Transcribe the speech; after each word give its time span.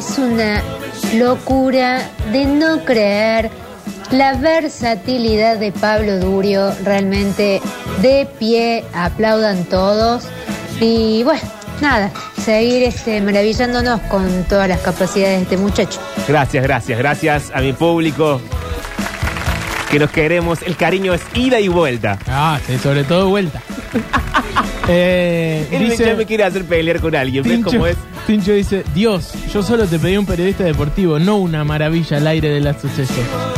es 0.00 0.18
una 0.18 0.62
locura 1.14 2.00
de 2.32 2.46
no 2.46 2.86
creer 2.86 3.50
la 4.10 4.32
versatilidad 4.32 5.58
de 5.58 5.72
Pablo 5.72 6.18
Durio, 6.18 6.72
realmente 6.84 7.60
de 8.00 8.26
pie, 8.38 8.82
aplaudan 8.94 9.64
todos. 9.64 10.24
Y 10.80 11.22
bueno, 11.22 11.42
nada, 11.82 12.10
seguir 12.42 12.82
este, 12.84 13.20
maravillándonos 13.20 14.00
con 14.02 14.44
todas 14.44 14.68
las 14.68 14.80
capacidades 14.80 15.36
de 15.36 15.42
este 15.42 15.56
muchacho. 15.58 16.00
Gracias, 16.26 16.62
gracias, 16.64 16.98
gracias 16.98 17.50
a 17.52 17.60
mi 17.60 17.74
público 17.74 18.40
que 19.90 19.98
nos 19.98 20.10
queremos. 20.10 20.62
El 20.62 20.78
cariño 20.78 21.12
es 21.12 21.20
ida 21.34 21.60
y 21.60 21.68
vuelta. 21.68 22.18
Ah, 22.26 22.58
sí, 22.66 22.78
sobre 22.78 23.04
todo 23.04 23.28
vuelta. 23.28 23.60
Eh, 24.92 25.66
Él 25.72 25.88
dice- 25.88 26.04
ya 26.04 26.14
me 26.14 26.26
quiere 26.26 26.44
hacer 26.44 26.64
pelear 26.64 27.00
con 27.00 27.14
alguien. 27.14 27.44
¿Ves 27.44 27.52
Tincho, 27.52 27.70
cómo 27.70 27.86
es? 27.86 27.96
Tincho 28.26 28.52
dice, 28.52 28.84
Dios, 28.94 29.32
yo 29.52 29.62
solo 29.62 29.86
te 29.86 29.98
pedí 29.98 30.16
un 30.16 30.26
periodista 30.26 30.64
deportivo, 30.64 31.18
no 31.18 31.36
una 31.36 31.64
maravilla 31.64 32.16
al 32.16 32.26
aire 32.26 32.48
de 32.48 32.60
la 32.60 32.78
suceso. 32.78 33.14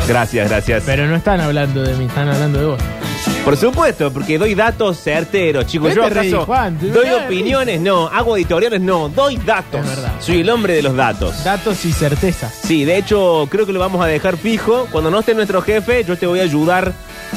Gracias, 0.07 0.49
gracias. 0.49 0.83
Pero 0.85 1.07
no 1.07 1.17
están 1.17 1.41
hablando 1.41 1.83
de 1.83 1.95
mí, 1.97 2.05
están 2.05 2.29
hablando 2.29 2.59
de 2.59 2.67
vos. 2.67 2.81
Por 3.45 3.57
supuesto, 3.57 4.13
porque 4.13 4.39
doy 4.39 4.55
datos 4.55 4.99
certeros, 5.01 5.67
chicos. 5.67 5.89
¿Qué 5.91 5.95
Yo 5.97 6.03
te 6.05 6.11
reís, 6.11 6.33
acaso 6.33 6.47
Juan? 6.47 6.79
Te- 6.79 6.91
doy 6.91 7.07
opiniones, 7.11 7.81
no. 7.81 8.07
Hago 8.09 8.37
editoriales, 8.37 8.81
no. 8.81 9.09
Doy 9.09 9.37
datos. 9.37 9.81
Es 9.81 9.87
verdad. 9.97 10.13
Soy 10.21 10.41
el 10.41 10.51
hombre 10.51 10.75
de 10.75 10.83
los 10.83 10.95
datos. 10.95 11.43
Datos 11.45 11.85
y 11.85 11.93
certezas. 11.93 12.53
Sí, 12.65 12.85
de 12.85 12.99
hecho, 12.99 13.47
creo 13.51 13.65
que 13.67 13.73
lo 13.73 13.81
vamos 13.81 14.01
a 14.05 14.07
dejar 14.07 14.37
fijo. 14.37 14.87
Cuando 14.93 15.11
no 15.11 15.21
esté 15.21 15.35
nuestro 15.35 15.61
jefe, 15.63 16.05
yo 16.05 16.17
te 16.17 16.27
voy 16.27 16.39
a 16.41 16.45
ayudar. 16.45 16.93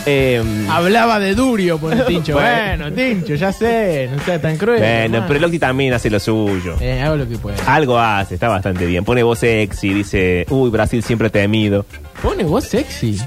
Eh, 0.05 0.41
Hablaba 0.69 1.19
de 1.19 1.35
Durio 1.35 1.77
por 1.77 1.93
el 1.93 2.05
Tincho. 2.07 2.33
Bueno. 2.33 2.91
Tincho, 2.91 3.35
ya 3.35 3.51
sé, 3.51 4.09
no 4.13 4.21
sea 4.23 4.39
tan 4.41 4.57
cruel. 4.57 4.79
bueno, 4.79 4.93
hermano. 5.05 5.25
pero 5.27 5.37
el 5.39 5.45
Octi 5.45 5.59
también 5.59 5.93
hace 5.93 6.09
lo 6.09 6.19
suyo. 6.19 6.75
Eh, 6.79 7.01
hago 7.01 7.15
lo 7.15 7.27
que 7.27 7.37
pueda. 7.37 7.57
Algo 7.67 7.99
hace, 7.99 8.35
está 8.35 8.47
bastante 8.47 8.85
bien. 8.85 9.03
Pone 9.05 9.23
voz 9.23 9.39
sexy, 9.39 9.93
dice, 9.93 10.45
uy, 10.49 10.69
Brasil 10.69 11.01
siempre 11.03 11.29
temido. 11.29 11.85
Pone 12.21 12.43
voz 12.43 12.65
sexy. 12.65 13.19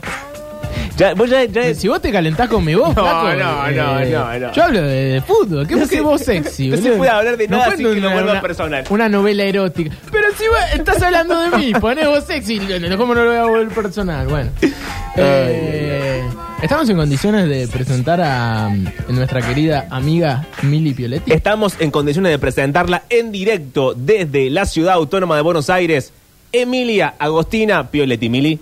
Ya, 0.96 1.14
vos 1.14 1.30
ya, 1.30 1.44
ya- 1.44 1.72
Si 1.74 1.86
vos 1.86 2.02
te 2.02 2.10
calentás 2.10 2.48
con 2.48 2.64
mi 2.64 2.74
voz, 2.74 2.88
No, 2.88 3.02
flaco, 3.04 3.22
no, 3.28 3.68
eh, 3.68 3.74
no, 3.76 4.00
no, 4.00 4.38
no. 4.40 4.52
Yo 4.52 4.64
hablo 4.64 4.82
de, 4.82 5.04
de 5.12 5.20
fútbol. 5.20 5.64
¿Qué, 5.66 5.76
No 5.76 5.86
se- 5.86 6.00
voz 6.00 6.22
sexy? 6.22 6.68
no 6.70 6.76
se 6.76 6.82
boludo? 6.82 6.98
puede 6.98 7.10
hablar 7.12 7.36
de 7.36 7.46
nada 7.48 7.66
cuento 7.66 7.84
sin 7.88 7.94
que 7.94 8.00
lo 8.00 8.06
una- 8.08 8.14
vuelva 8.16 8.32
una- 8.32 8.40
personal. 8.42 8.84
Una 8.90 9.08
novela 9.08 9.44
erótica. 9.44 9.94
Pero 10.10 10.26
si 10.36 10.48
vos 10.48 10.58
estás 10.74 11.00
hablando 11.00 11.38
de 11.40 11.56
mí, 11.56 11.72
ponés 11.80 12.06
voz 12.08 12.24
sexy. 12.24 12.58
¿Cómo 12.96 13.14
no 13.14 13.22
lo 13.24 13.30
voy 13.30 13.38
a 13.38 13.44
volver 13.44 13.68
personal? 13.68 14.26
Bueno. 14.26 14.50
Eh, 15.20 16.22
estamos 16.62 16.88
en 16.88 16.96
condiciones 16.96 17.48
de 17.48 17.66
presentar 17.66 18.20
a 18.20 18.68
mm, 18.68 19.14
nuestra 19.14 19.42
querida 19.42 19.88
amiga 19.90 20.46
Mili 20.62 20.94
Pioletti. 20.94 21.32
estamos 21.32 21.74
en 21.80 21.90
condiciones 21.90 22.30
de 22.30 22.38
presentarla 22.38 23.02
en 23.10 23.32
directo 23.32 23.94
desde 23.94 24.48
la 24.48 24.64
ciudad 24.64 24.94
autónoma 24.94 25.34
de 25.34 25.42
Buenos 25.42 25.70
Aires, 25.70 26.12
Emilia 26.52 27.14
Agostina 27.18 27.90
Pioletti. 27.90 28.28
Mili, 28.28 28.60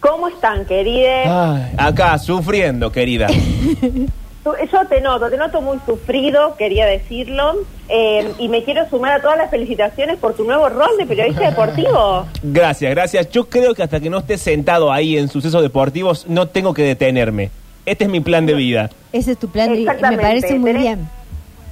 ¿Cómo 0.00 0.26
están, 0.26 0.64
querides? 0.66 1.28
Ay. 1.28 1.72
acá 1.78 2.18
sufriendo, 2.18 2.90
querida. 2.90 3.28
Yo 4.44 4.86
te 4.88 5.00
noto, 5.00 5.30
te 5.30 5.36
noto 5.36 5.60
muy 5.62 5.78
sufrido, 5.86 6.56
quería 6.56 6.84
decirlo, 6.86 7.54
eh, 7.88 8.28
y 8.40 8.48
me 8.48 8.64
quiero 8.64 8.88
sumar 8.90 9.12
a 9.12 9.22
todas 9.22 9.38
las 9.38 9.50
felicitaciones 9.50 10.16
por 10.18 10.34
tu 10.34 10.42
nuevo 10.44 10.68
rol 10.68 10.90
de 10.98 11.06
periodista 11.06 11.48
deportivo. 11.48 12.26
Gracias, 12.42 12.90
gracias. 12.90 13.30
Yo 13.30 13.44
creo 13.48 13.72
que 13.74 13.84
hasta 13.84 14.00
que 14.00 14.10
no 14.10 14.18
esté 14.18 14.36
sentado 14.38 14.90
ahí 14.92 15.16
en 15.16 15.28
sucesos 15.28 15.62
deportivos, 15.62 16.26
no 16.26 16.48
tengo 16.48 16.74
que 16.74 16.82
detenerme. 16.82 17.50
Este 17.86 18.04
es 18.04 18.10
mi 18.10 18.18
plan 18.20 18.44
de 18.46 18.54
vida. 18.54 18.90
Ese 19.12 19.32
es 19.32 19.38
tu 19.38 19.48
plan, 19.48 19.68
de- 19.70 19.74
me 19.76 19.80
Exactamente, 19.82 20.22
parece 20.22 20.58
muy 20.58 20.70
tenés- 20.72 20.80
bien. 20.80 21.08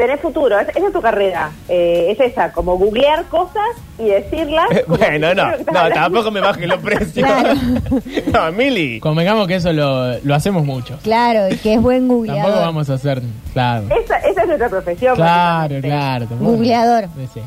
Tenés 0.00 0.20
futuro, 0.20 0.58
es- 0.58 0.68
esa 0.74 0.86
es 0.86 0.92
tu 0.92 1.00
carrera. 1.02 1.50
Eh, 1.68 2.06
es 2.10 2.20
esa, 2.20 2.52
como 2.52 2.76
googlear 2.78 3.26
cosas 3.26 3.62
y 3.98 4.06
decirlas. 4.06 4.66
bueno, 4.86 5.34
no, 5.34 5.50
no, 5.58 5.90
tampoco 5.92 6.30
me 6.30 6.40
bajen 6.40 6.68
los 6.70 6.78
precios. 6.80 7.26
Claro. 7.26 7.54
no, 8.32 8.52
Mili. 8.52 8.98
Convengamos 9.00 9.46
que 9.46 9.56
eso 9.56 9.72
lo, 9.74 10.18
lo 10.20 10.34
hacemos 10.34 10.64
mucho. 10.64 10.98
Claro, 11.02 11.48
y 11.52 11.56
que 11.58 11.74
es 11.74 11.82
buen 11.82 12.08
googleador. 12.08 12.42
Tampoco 12.44 12.64
vamos 12.64 12.88
a 12.90 12.94
hacer. 12.94 13.20
Claro. 13.52 13.84
Esa, 14.02 14.16
esa 14.18 14.40
es 14.40 14.46
nuestra 14.46 14.68
profesión. 14.70 15.14
Claro, 15.16 15.76
claro. 15.82 16.26
tampoco- 16.26 16.50
Googleador. 16.52 17.04
Sí, 17.16 17.28
sí. 17.34 17.40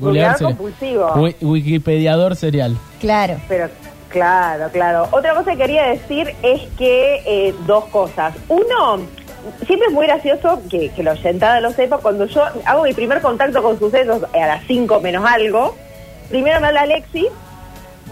Googleador 0.00 0.36
serial. 0.38 0.56
compulsivo. 0.56 1.12
Wi- 1.14 1.36
Wikipediador 1.40 2.36
serial. 2.36 2.76
Claro. 3.00 3.36
Pero 3.48 3.68
claro, 4.10 4.68
claro. 4.72 5.08
Otra 5.12 5.34
cosa 5.34 5.52
que 5.52 5.56
quería 5.58 5.84
decir 5.86 6.34
es 6.42 6.62
que 6.76 7.22
eh, 7.26 7.54
dos 7.66 7.84
cosas. 7.86 8.34
Uno, 8.48 9.00
siempre 9.66 9.88
es 9.88 9.92
muy 9.94 10.06
gracioso 10.06 10.60
que, 10.70 10.90
que 10.90 11.02
la 11.02 11.12
oyentada 11.12 11.60
lo 11.60 11.70
sepa. 11.72 11.98
Cuando 11.98 12.26
yo 12.26 12.42
hago 12.64 12.82
mi 12.84 12.92
primer 12.94 13.20
contacto 13.20 13.62
con 13.62 13.78
sucesos 13.78 14.22
a 14.34 14.46
las 14.46 14.64
5 14.66 15.00
menos 15.00 15.24
algo, 15.26 15.76
primero 16.28 16.60
me 16.60 16.68
habla 16.68 16.82
Alexis. 16.82 17.26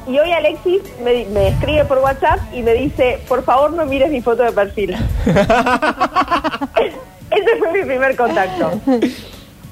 Y 0.09 0.19
hoy 0.21 0.31
Alexis 0.31 0.83
me, 1.03 1.25
me 1.27 1.49
escribe 1.49 1.85
por 1.85 1.99
WhatsApp 1.99 2.39
y 2.55 2.63
me 2.63 2.75
dice, 2.75 3.19
por 3.29 3.43
favor 3.45 3.73
no 3.73 3.85
mires 3.87 4.09
mi 4.11 4.21
foto 4.23 4.45
de 4.45 4.53
perfil. 4.53 4.97
Ese 7.31 7.57
fue 7.59 7.73
mi 7.73 7.83
primer 7.85 8.17
contacto. 8.17 8.71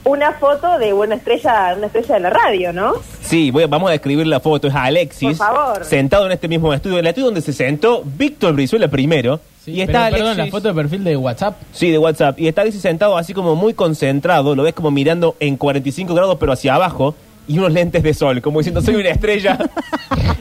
Una 0.05 0.33
foto 0.33 0.77
de 0.79 0.93
una 0.93 1.15
estrella, 1.15 1.75
una 1.77 1.87
estrella 1.87 2.15
de 2.17 2.21
la 2.21 2.31
radio, 2.31 2.73
¿no? 2.73 2.95
Sí, 3.23 3.51
voy 3.51 3.63
a- 3.63 3.67
vamos 3.69 3.89
a 3.89 3.93
describir 3.93 4.27
la 4.27 4.41
foto. 4.41 4.69
Es 4.69 4.75
Alexis, 4.75 5.39
Por 5.39 5.47
favor. 5.47 5.85
sentado 5.85 6.27
en 6.27 6.33
este 6.33 6.47
mismo 6.49 6.75
estudio. 6.75 6.99
El 6.99 7.07
estudio 7.07 7.27
donde 7.27 7.41
se 7.41 7.53
sentó 7.53 8.03
Víctor 8.05 8.53
Brizuela 8.55 8.89
primero. 8.89 9.41
Sí, 9.65 9.73
y 9.73 9.81
está 9.81 10.05
pero, 10.07 10.17
perdón, 10.19 10.37
la 10.37 10.43
Alexis- 10.45 10.51
foto 10.51 10.69
de 10.69 10.75
perfil 10.75 11.05
de 11.05 11.17
WhatsApp. 11.17 11.57
Sí, 11.73 11.91
de 11.91 11.99
WhatsApp. 11.99 12.39
Y 12.39 12.49
está 12.49 12.61
Alexis 12.61 12.83
sentado 12.83 13.17
así 13.17 13.33
como 13.33 13.55
muy 13.57 13.73
concentrado. 13.75 14.55
Lo 14.55 14.63
ves 14.63 14.75
como 14.75 14.91
mirando 14.91 15.37
en 15.41 15.57
45 15.57 16.13
grados, 16.15 16.37
pero 16.39 16.53
hacia 16.53 16.75
abajo. 16.75 17.15
Y 17.47 17.59
unos 17.59 17.73
lentes 17.73 18.03
de 18.03 18.15
sol, 18.15 18.41
como 18.41 18.61
diciendo, 18.61 18.81
soy 18.81 18.95
una 18.97 19.11
estrella. 19.11 19.59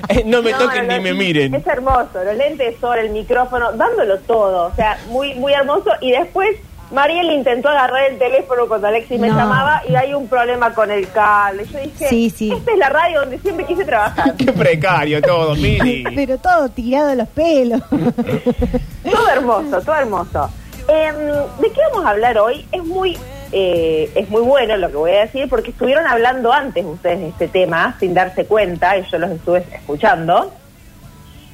No 0.26 0.42
me 0.42 0.52
No, 0.52 0.58
toquen 0.60 0.88
no, 0.88 0.94
ni 0.98 1.00
me 1.04 1.14
miren. 1.14 1.56
Es 1.56 1.66
hermoso, 1.66 2.24
los 2.24 2.36
lentes 2.38 2.74
de 2.74 2.80
sol, 2.80 2.98
el 3.00 3.10
micrófono, 3.12 3.72
dándolo 3.74 4.20
todo, 4.20 4.68
o 4.68 4.76
sea, 4.76 4.98
muy 5.10 5.34
muy 5.36 5.54
hermoso. 5.54 5.90
Y 6.02 6.12
después 6.12 6.58
Mariel 6.94 7.32
intentó 7.32 7.70
agarrar 7.70 8.12
el 8.12 8.20
teléfono 8.20 8.68
cuando 8.68 8.88
Alexis 8.88 9.20
me 9.20 9.28
No. 9.30 9.36
llamaba 9.36 9.82
y 9.90 9.96
hay 9.96 10.14
un 10.14 10.28
problema 10.28 10.74
con 10.74 10.92
el 10.92 11.10
cable. 11.12 11.66
Yo 11.66 11.80
dije, 11.80 12.08
Sí, 12.08 12.30
sí. 12.30 12.52
esta 12.56 12.72
es 12.72 12.78
la 12.78 12.90
radio 12.90 13.22
donde 13.22 13.40
siempre 13.40 13.66
quise 13.66 13.84
trabajar. 13.84 14.34
Qué 14.38 14.52
precario 14.54 15.22
todo, 15.22 15.56
Mili. 15.56 16.04
Pero 16.16 16.38
todo 16.38 16.70
tirado 16.70 17.08
de 17.08 17.16
los 17.16 17.28
pelos. 17.30 17.82
todo 17.90 19.30
hermoso, 19.30 19.82
todo 19.82 19.96
hermoso. 19.96 20.50
Em, 20.88 21.16
¿De 21.60 21.72
qué 21.74 21.80
vamos 21.92 22.06
a 22.06 22.10
hablar 22.12 22.38
hoy? 22.38 22.66
Es 22.72 22.84
muy 22.84 23.18
eh, 23.52 24.12
es 24.16 24.30
muy 24.30 24.42
bueno 24.42 24.76
lo 24.78 24.90
que 24.90 24.96
voy 24.98 25.12
a 25.12 25.22
decir 25.22 25.48
porque 25.48 25.70
estuvieron 25.72 26.06
hablando 26.08 26.52
antes 26.52 26.84
ustedes 26.84 27.20
de 27.20 27.28
este 27.30 27.48
tema 27.48 27.96
sin 28.00 28.14
darse 28.14 28.46
cuenta 28.46 28.98
y 28.98 29.06
yo 29.12 29.18
los 29.20 29.30
estuve 29.32 29.60
escuchando 29.74 30.52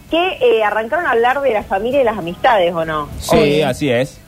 que 0.10 0.38
eh, 0.42 0.64
arrancaron 0.64 1.06
a 1.06 1.12
hablar 1.12 1.42
de 1.42 1.52
la 1.52 1.62
familia 1.64 2.02
y 2.02 2.04
las 2.04 2.18
amistades 2.18 2.74
o 2.74 2.84
no. 2.86 3.08
Sí, 3.20 3.36
Hoy. 3.38 3.62
así 3.62 3.90
es. 3.92 4.20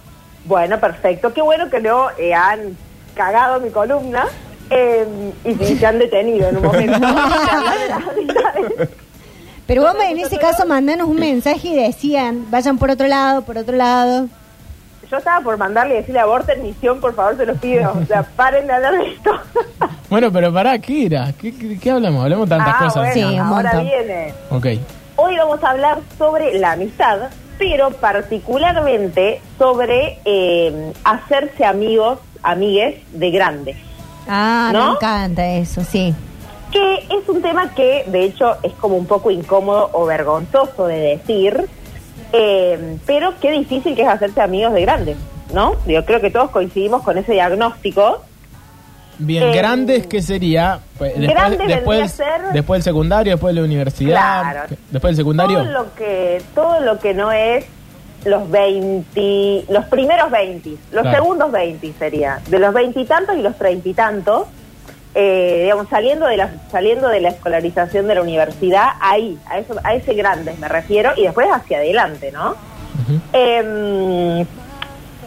Bueno, 0.46 0.80
perfecto. 0.80 1.34
Qué 1.34 1.42
bueno 1.42 1.70
que 1.70 1.80
no 1.80 2.10
eh, 2.18 2.34
han 2.34 2.76
cagado 3.16 3.60
mi 3.60 3.70
columna 3.70 4.26
eh, 4.70 5.06
y 5.46 5.56
se 5.56 5.86
han 5.86 6.00
detenido 6.00 6.50
en 6.50 6.58
un 6.58 6.64
momento. 6.64 7.00
Pero 9.68 9.84
vos 9.84 9.96
en 10.04 10.20
ese 10.20 10.38
caso 10.38 10.66
mandanos 10.66 11.08
un 11.08 11.18
mensaje 11.18 11.70
y 11.70 11.76
decían, 11.76 12.50
vayan 12.52 12.78
por 12.78 12.90
otro 12.90 13.08
lado, 13.08 13.44
por 13.44 13.58
otro 13.58 13.76
lado. 13.78 14.28
Yo 15.10 15.18
estaba 15.18 15.42
por 15.42 15.58
mandarle 15.58 15.94
y 15.96 15.98
decirle 15.98 16.20
aborten 16.22 16.64
misión, 16.64 17.00
por 17.00 17.14
favor, 17.16 17.38
se 17.38 17.46
los 17.46 17.58
pido. 17.60 17.94
O 18.02 18.06
sea, 18.06 18.24
paren 18.24 18.68
de 18.68 18.74
hablar 18.74 18.98
de 18.98 19.10
esto. 19.14 19.32
Bueno, 20.10 20.30
pero 20.30 20.52
pará, 20.52 20.78
¿qué 20.78 21.06
era? 21.06 21.32
¿Qué, 21.40 21.56
qué, 21.56 21.80
qué 21.80 21.90
hablamos? 21.90 22.22
Hablamos 22.26 22.50
tantas 22.50 22.76
ah, 22.76 22.80
cosas. 22.80 22.96
bueno, 22.96 23.14
Sí, 23.14 23.38
ahora 23.38 23.44
montón. 23.46 23.84
viene. 23.86 24.34
Ok. 24.50 24.66
Hoy 25.16 25.38
vamos 25.38 25.64
a 25.64 25.70
hablar 25.70 26.00
sobre 26.18 26.60
la 26.60 26.74
amistad, 26.74 27.30
pero 27.62 27.92
particularmente 27.92 29.40
sobre 29.60 30.18
eh, 30.26 30.94
hacerse 31.04 31.64
amigos, 31.64 32.18
amigues 32.42 32.96
de 33.12 33.30
grandes. 33.30 33.78
Ah, 34.28 34.72
¿No? 34.74 34.88
me 34.88 34.92
encanta 34.94 35.48
eso, 35.48 35.84
sí. 35.84 36.12
que 36.72 36.96
es 36.96 37.30
un 37.30 37.44
tema 37.44 37.72
que 37.76 38.04
de 38.08 38.24
hecho 38.24 38.56
es 38.64 38.74
como 38.74 38.96
un 38.96 39.06
poco 39.06 39.30
incómodo 39.30 39.92
o 39.94 40.08
vergonzoso 40.08 40.88
de 40.88 41.18
decir, 41.18 41.70
eh, 42.34 42.98
pero 43.06 43.36
qué 43.40 43.52
difícil 43.52 43.96
que 43.96 44.02
es 44.02 44.08
hacerse 44.08 44.42
amigos 44.42 44.74
de 44.74 44.82
grandes, 44.82 45.18
¿no? 45.54 45.76
Yo 45.86 46.04
creo 46.04 46.20
que 46.20 46.32
todos 46.32 46.50
coincidimos 46.50 47.04
con 47.04 47.20
ese 47.20 47.34
diagnóstico. 47.34 48.24
Bien, 49.20 49.44
Eh, 49.44 49.56
grandes, 49.56 50.08
¿qué 50.08 50.22
sería? 50.22 50.80
Pues, 50.98 51.14
después, 51.20 52.02
a 52.02 52.08
ser- 52.08 52.42
después 52.54 52.78
del 52.80 52.84
secundario, 52.84 53.34
después 53.34 53.54
de 53.54 53.62
la 53.62 53.66
universidad. 53.66 54.42
Claro. 54.42 54.76
Después 54.90 55.12
del 55.12 55.16
secundario. 55.18 55.58
Todo 55.60 55.72
lo 55.72 55.96
que 55.96 56.42
todo 56.56 56.80
lo 56.80 57.00
que 57.00 57.14
no 57.14 57.32
es 57.32 57.66
los 58.26 58.50
20, 58.50 59.66
los 59.70 59.86
primeros 59.86 60.30
20, 60.32 60.70
los 60.92 61.02
Claro. 61.02 61.12
segundos 61.18 61.52
20 61.52 61.94
sería, 62.00 62.40
de 62.48 62.60
los 62.60 62.74
veintitantos 62.74 63.36
y 63.36 63.42
los 63.42 63.56
treinta 63.58 63.90
y 63.90 63.94
tantos, 63.94 64.44
eh, 65.16 65.62
digamos 65.64 65.88
saliendo 65.90 66.26
de 66.28 66.38
la 66.38 66.50
saliendo 66.72 67.08
de 67.10 67.20
la 67.20 67.30
escolarización 67.30 68.08
de 68.08 68.16
la 68.16 68.22
universidad, 68.22 68.90
ahí, 69.02 69.38
a 69.50 69.60
eso, 69.60 69.76
a 69.84 69.94
ese 69.94 70.14
grandes 70.14 70.58
me 70.60 70.68
refiero 70.68 71.12
y 71.18 71.24
después 71.24 71.48
hacia 71.52 71.78
adelante, 71.80 72.32
¿no? 72.32 72.56
Em, 73.34 74.46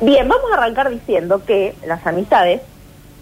bien, 0.00 0.28
vamos 0.28 0.50
a 0.52 0.54
arrancar 0.56 0.90
diciendo 0.90 1.42
que 1.44 1.74
las 1.86 2.06
amistades, 2.06 2.60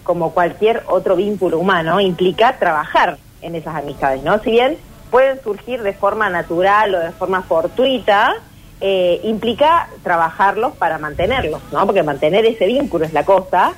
como 0.02 0.32
cualquier 0.32 0.82
otro 0.86 1.16
vínculo 1.16 1.58
humano, 1.58 2.00
implica 2.00 2.58
trabajar 2.58 3.18
en 3.40 3.54
esas 3.54 3.76
amistades, 3.76 4.22
¿no? 4.22 4.38
Si 4.40 4.50
bien 4.50 4.78
pueden 5.10 5.42
surgir 5.42 5.82
de 5.82 5.92
forma 5.92 6.30
natural 6.30 6.94
o 6.94 7.00
de 7.00 7.12
forma 7.12 7.42
fortuita, 7.42 8.34
eh, 8.80 9.20
implica 9.24 9.88
trabajarlos 10.02 10.76
para 10.76 10.98
mantenerlos, 10.98 11.60
¿no? 11.70 11.86
Porque 11.86 12.02
mantener 12.02 12.44
ese 12.46 12.66
vínculo 12.66 13.04
es 13.04 13.12
la 13.12 13.24
cosa. 13.24 13.74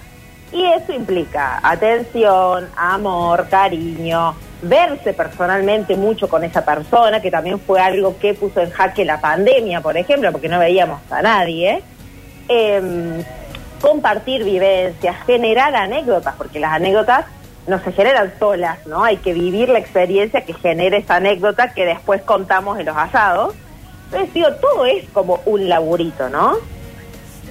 Y 0.53 0.65
eso 0.65 0.93
implica 0.93 1.61
atención, 1.63 2.69
amor, 2.77 3.49
cariño, 3.49 4.35
verse 4.63 5.13
personalmente 5.13 5.97
mucho 5.97 6.29
con 6.29 6.45
esa 6.45 6.65
persona, 6.65 7.21
que 7.21 7.31
también 7.31 7.59
fue 7.59 7.81
algo 7.81 8.17
que 8.19 8.35
puso 8.35 8.61
en 8.61 8.71
jaque 8.71 9.05
la 9.05 9.21
pandemia, 9.21 9.81
por 9.81 9.97
ejemplo, 9.97 10.31
porque 10.33 10.49
no 10.49 10.59
veíamos 10.59 11.01
a 11.11 11.23
nadie. 11.23 11.83
Em, 12.49 13.23
compartir 13.81 14.45
vivencias, 14.45 15.17
generar 15.27 15.75
anécdotas, 15.75 16.35
porque 16.37 16.61
las 16.61 16.73
anécdotas 16.73 17.27
no 17.67 17.79
se 17.83 17.93
generan 17.93 18.33
solas, 18.39 18.87
¿no? 18.87 19.05
Hay 19.05 19.17
que 19.19 19.33
vivir 19.33 19.69
la 19.69 19.79
experiencia 19.79 20.45
que 20.45 20.53
genere 20.55 20.99
esa 20.99 21.17
anécdota 21.17 21.73
que 21.73 21.85
después 21.85 22.23
contamos 22.23 22.79
en 22.79 22.87
los 22.87 22.97
asados. 22.97 23.55
Entonces, 24.07 24.35
digo, 24.35 24.49
todo 24.61 24.85
es 24.87 25.09
como 25.11 25.41
un 25.47 25.69
laburito, 25.69 26.29
¿no? 26.29 26.57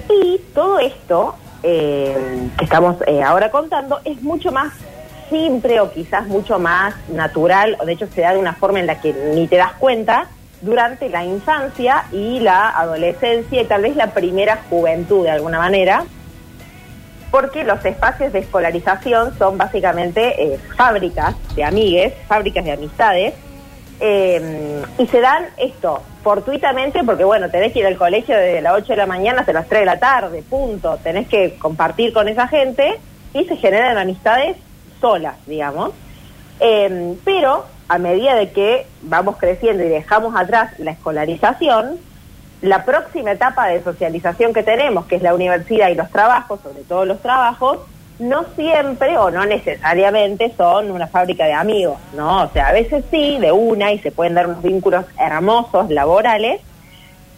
Y 0.08 0.38
todo 0.54 0.78
esto 0.78 1.34
eh, 1.62 2.48
que 2.58 2.64
estamos 2.64 2.96
eh, 3.06 3.22
ahora 3.22 3.50
contando 3.50 4.00
es 4.04 4.22
mucho 4.22 4.52
más 4.52 4.72
simple 5.30 5.80
o 5.80 5.90
quizás 5.90 6.26
mucho 6.26 6.58
más 6.58 6.94
natural, 7.08 7.76
o 7.80 7.84
de 7.84 7.92
hecho 7.94 8.06
se 8.14 8.20
da 8.20 8.34
de 8.34 8.38
una 8.38 8.52
forma 8.52 8.80
en 8.80 8.86
la 8.86 9.00
que 9.00 9.12
ni 9.34 9.48
te 9.48 9.56
das 9.56 9.72
cuenta 9.72 10.28
durante 10.64 11.08
la 11.10 11.24
infancia 11.24 12.06
y 12.10 12.40
la 12.40 12.70
adolescencia 12.70 13.62
y 13.62 13.66
tal 13.66 13.82
vez 13.82 13.96
la 13.96 14.12
primera 14.12 14.60
juventud 14.70 15.24
de 15.24 15.30
alguna 15.30 15.58
manera, 15.58 16.04
porque 17.30 17.64
los 17.64 17.84
espacios 17.84 18.32
de 18.32 18.38
escolarización 18.40 19.36
son 19.36 19.58
básicamente 19.58 20.42
eh, 20.42 20.58
fábricas 20.76 21.34
de 21.54 21.64
amigues, 21.64 22.14
fábricas 22.26 22.64
de 22.64 22.72
amistades, 22.72 23.34
eh, 24.00 24.82
y 24.98 25.06
se 25.06 25.20
dan 25.20 25.46
esto 25.56 26.02
fortuitamente 26.22 27.04
porque, 27.04 27.24
bueno, 27.24 27.50
tenés 27.50 27.72
que 27.72 27.80
ir 27.80 27.86
al 27.86 27.96
colegio 27.96 28.36
desde 28.36 28.62
las 28.62 28.74
8 28.74 28.86
de 28.88 28.96
la 28.96 29.06
mañana 29.06 29.40
hasta 29.40 29.52
las 29.52 29.68
3 29.68 29.80
de 29.80 29.86
la 29.86 29.98
tarde, 29.98 30.42
punto. 30.42 30.98
Tenés 31.02 31.28
que 31.28 31.56
compartir 31.58 32.12
con 32.12 32.28
esa 32.28 32.48
gente 32.48 32.98
y 33.34 33.44
se 33.44 33.56
generan 33.56 33.98
amistades 33.98 34.56
solas, 35.00 35.36
digamos. 35.46 35.92
Eh, 36.60 37.16
pero 37.24 37.66
a 37.88 37.98
medida 37.98 38.34
de 38.34 38.50
que 38.50 38.86
vamos 39.02 39.36
creciendo 39.36 39.84
y 39.84 39.88
dejamos 39.88 40.34
atrás 40.36 40.72
la 40.78 40.92
escolarización, 40.92 41.98
la 42.62 42.84
próxima 42.84 43.32
etapa 43.32 43.66
de 43.66 43.82
socialización 43.82 44.54
que 44.54 44.62
tenemos, 44.62 45.06
que 45.06 45.16
es 45.16 45.22
la 45.22 45.34
universidad 45.34 45.88
y 45.88 45.94
los 45.94 46.10
trabajos, 46.10 46.60
sobre 46.62 46.82
todo 46.84 47.04
los 47.04 47.20
trabajos, 47.20 47.78
no 48.18 48.44
siempre 48.54 49.18
o 49.18 49.30
no 49.30 49.44
necesariamente 49.44 50.52
son 50.56 50.90
una 50.90 51.06
fábrica 51.08 51.44
de 51.44 51.52
amigos, 51.52 51.98
¿no? 52.16 52.44
O 52.44 52.48
sea, 52.50 52.68
a 52.68 52.72
veces 52.72 53.04
sí, 53.10 53.38
de 53.38 53.52
una, 53.52 53.92
y 53.92 53.98
se 53.98 54.12
pueden 54.12 54.34
dar 54.34 54.46
unos 54.46 54.62
vínculos 54.62 55.04
hermosos, 55.18 55.90
laborales, 55.90 56.60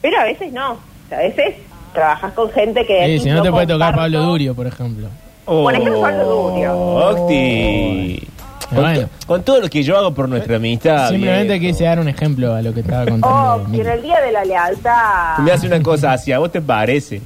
pero 0.00 0.20
a 0.20 0.24
veces 0.24 0.52
no. 0.52 0.72
O 0.72 1.08
sea, 1.08 1.18
a 1.18 1.22
veces 1.22 1.56
trabajas 1.92 2.32
con 2.34 2.50
gente 2.50 2.86
que... 2.86 3.06
Sí, 3.06 3.20
si 3.20 3.30
no 3.30 3.42
te 3.42 3.50
puede 3.50 3.66
tocar. 3.66 3.96
Pablo 3.96 4.22
Durio, 4.22 4.54
por 4.54 4.66
ejemplo. 4.66 5.08
Por 5.44 5.74
ejemplo, 5.74 6.00
Pablo 6.00 6.24
Durio. 6.24 6.76
Octi. 6.76 8.28
Con, 8.68 8.78
Bueno. 8.82 9.00
to- 9.02 9.26
con 9.26 9.42
todo 9.42 9.60
lo 9.60 9.68
que 9.70 9.82
yo 9.82 9.96
hago 9.96 10.12
por 10.12 10.28
nuestra 10.28 10.56
amistad. 10.56 11.08
Simplemente 11.10 11.58
viejo. 11.58 11.72
quise 11.72 11.84
dar 11.84 12.00
un 12.00 12.08
ejemplo 12.08 12.54
a 12.54 12.62
lo 12.62 12.74
que 12.74 12.80
estaba 12.80 13.04
contando. 13.06 13.28
Oh, 13.64 13.68
Miki. 13.68 13.80
en 13.80 13.86
el 13.88 14.02
Día 14.02 14.20
de 14.20 14.32
la 14.32 14.44
Lealtad... 14.44 15.38
Me 15.38 15.52
hace 15.52 15.66
una 15.66 15.82
cosa 15.82 16.12
así, 16.12 16.32
¿a 16.32 16.38
vos 16.38 16.50
te 16.50 16.60
parece? 16.60 17.20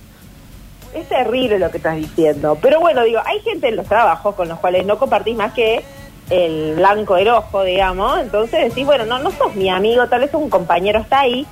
Es 0.94 1.08
terrible 1.08 1.58
lo 1.58 1.70
que 1.70 1.76
estás 1.78 1.96
diciendo. 1.96 2.58
Pero 2.60 2.80
bueno, 2.80 3.02
digo, 3.04 3.20
hay 3.24 3.40
gente 3.40 3.68
en 3.68 3.76
los 3.76 3.86
trabajos 3.86 4.34
con 4.34 4.48
los 4.48 4.58
cuales 4.58 4.84
no 4.84 4.98
compartís 4.98 5.36
más 5.36 5.52
que 5.52 5.82
el 6.30 6.74
blanco 6.76 7.14
del 7.14 7.28
ojo, 7.28 7.62
digamos. 7.62 8.20
Entonces 8.20 8.68
decís, 8.68 8.84
bueno, 8.84 9.06
no, 9.06 9.18
no 9.20 9.30
sos 9.30 9.54
mi 9.54 9.68
amigo, 9.70 10.06
tal 10.08 10.20
vez 10.20 10.34
un 10.34 10.50
compañero 10.50 10.98
está 11.00 11.20
ahí. 11.20 11.46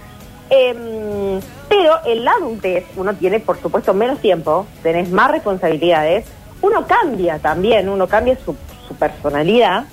Em, 0.50 1.40
pero 1.68 1.98
en 2.06 2.24
la 2.24 2.32
adultez 2.32 2.84
uno 2.96 3.14
tiene, 3.14 3.38
por 3.40 3.60
supuesto, 3.60 3.92
menos 3.94 4.18
tiempo, 4.18 4.66
tenés 4.82 5.08
más 5.10 5.30
responsabilidades. 5.30 6.26
Uno 6.62 6.86
cambia 6.86 7.38
también, 7.38 7.88
uno 7.88 8.06
cambia 8.08 8.36
su, 8.44 8.56
su 8.88 8.94
personalidad. 8.96 9.84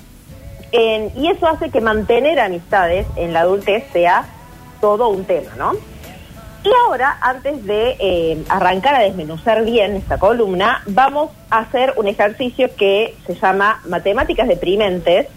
En- 0.72 1.12
y 1.16 1.28
eso 1.30 1.46
hace 1.46 1.70
que 1.70 1.80
mantener 1.80 2.40
amistades 2.40 3.06
en 3.16 3.32
la 3.32 3.40
adultez 3.40 3.84
sea 3.92 4.24
todo 4.80 5.08
un 5.08 5.24
tema, 5.24 5.52
¿no? 5.56 5.74
Y 6.64 6.70
ahora, 6.84 7.16
antes 7.20 7.64
de 7.64 7.96
eh, 8.00 8.42
arrancar 8.48 8.96
a 8.96 8.98
desmenuzar 8.98 9.64
bien 9.64 9.94
esta 9.94 10.18
columna, 10.18 10.82
vamos 10.86 11.30
a 11.48 11.58
hacer 11.60 11.94
un 11.96 12.08
ejercicio 12.08 12.68
que 12.76 13.14
se 13.24 13.36
llama 13.36 13.80
matemáticas 13.86 14.48
deprimentes, 14.48 15.28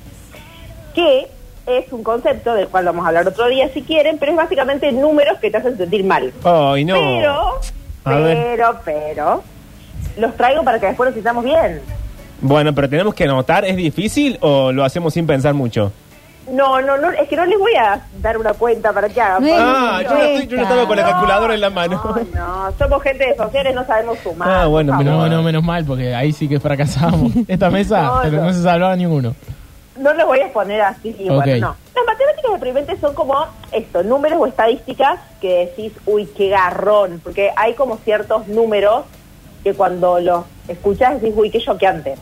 que 0.95 1.27
es 1.67 1.91
un 1.93 2.03
concepto 2.03 2.55
del 2.55 2.67
cual 2.67 2.85
vamos 2.85 3.05
a 3.05 3.09
hablar 3.09 3.27
otro 3.27 3.47
día 3.47 3.69
si 3.71 3.83
quieren, 3.83 4.17
pero 4.17 4.31
es 4.31 4.37
básicamente 4.39 4.91
números 4.91 5.37
que 5.37 5.51
te 5.51 5.57
hacen 5.57 5.77
sentir 5.77 6.03
mal. 6.03 6.33
Ay, 6.43 6.83
no. 6.83 6.95
Pero, 6.95 7.59
A 8.05 8.15
ver. 8.15 8.37
pero, 8.37 8.79
pero, 8.83 9.43
los 10.17 10.35
traigo 10.35 10.63
para 10.63 10.79
que 10.79 10.87
después 10.87 11.09
nos 11.09 11.13
sintamos 11.13 11.43
bien. 11.43 11.79
Bueno, 12.41 12.73
pero 12.73 12.89
tenemos 12.89 13.13
que 13.13 13.25
anotar, 13.25 13.65
¿es 13.65 13.75
difícil 13.75 14.37
o 14.41 14.71
lo 14.71 14.83
hacemos 14.83 15.13
sin 15.13 15.27
pensar 15.27 15.53
mucho? 15.53 15.91
No, 16.51 16.81
no, 16.81 16.97
no, 16.97 17.11
es 17.11 17.27
que 17.27 17.35
no 17.35 17.45
les 17.45 17.59
voy 17.59 17.75
a 17.75 18.01
dar 18.21 18.35
una 18.37 18.53
cuenta 18.53 18.91
para 18.91 19.07
que 19.07 19.21
hagan. 19.21 19.43
Ah, 19.53 19.99
yo 20.01 20.09
no, 20.15 20.21
estoy- 20.23 20.47
yo 20.47 20.57
no 20.57 20.63
estaba 20.63 20.87
con 20.87 20.97
la 20.97 21.03
calculadora 21.03 21.53
en 21.53 21.61
la 21.61 21.69
mano. 21.69 22.01
No, 22.33 22.39
no, 22.39 22.73
somos 22.79 23.03
gente 23.03 23.27
de 23.27 23.35
sociales, 23.35 23.75
no 23.75 23.85
sabemos 23.85 24.17
sumar. 24.19 24.49
Ah, 24.49 24.65
bueno, 24.65 24.95
menos. 24.97 25.13
No, 25.15 25.29
no, 25.29 25.43
menos 25.43 25.63
mal, 25.63 25.85
porque 25.85 26.15
ahí 26.15 26.31
sí 26.31 26.47
que 26.49 26.59
fracasamos. 26.59 27.33
Esta 27.47 27.69
mesa, 27.69 28.01
No, 28.01 28.19
pero 28.23 28.41
no. 28.41 28.53
se 28.53 28.63
salvaba 28.63 28.95
ninguno. 28.95 29.35
No 29.99 30.13
los 30.13 30.25
voy 30.25 30.39
a 30.39 30.51
poner 30.51 30.81
así, 30.81 31.15
y 31.19 31.27
bueno, 31.29 31.57
no. 31.67 31.75
Las 31.93 32.05
matemáticas 32.07 32.53
deprimentes 32.53 32.99
son 32.99 33.13
como 33.13 33.35
esto, 33.71 34.01
números 34.01 34.39
o 34.41 34.47
estadísticas 34.47 35.19
que 35.41 35.67
decís, 35.75 35.91
uy, 36.05 36.25
qué 36.37 36.47
garrón, 36.49 37.19
porque 37.23 37.51
hay 37.55 37.73
como 37.75 37.97
ciertos 37.97 38.47
números 38.47 39.03
que 39.63 39.73
cuando 39.73 40.19
los 40.21 40.45
escuchás 40.69 41.21
decís, 41.21 41.35
uy, 41.37 41.51
qué 41.51 41.59
choqueante. 41.59 42.15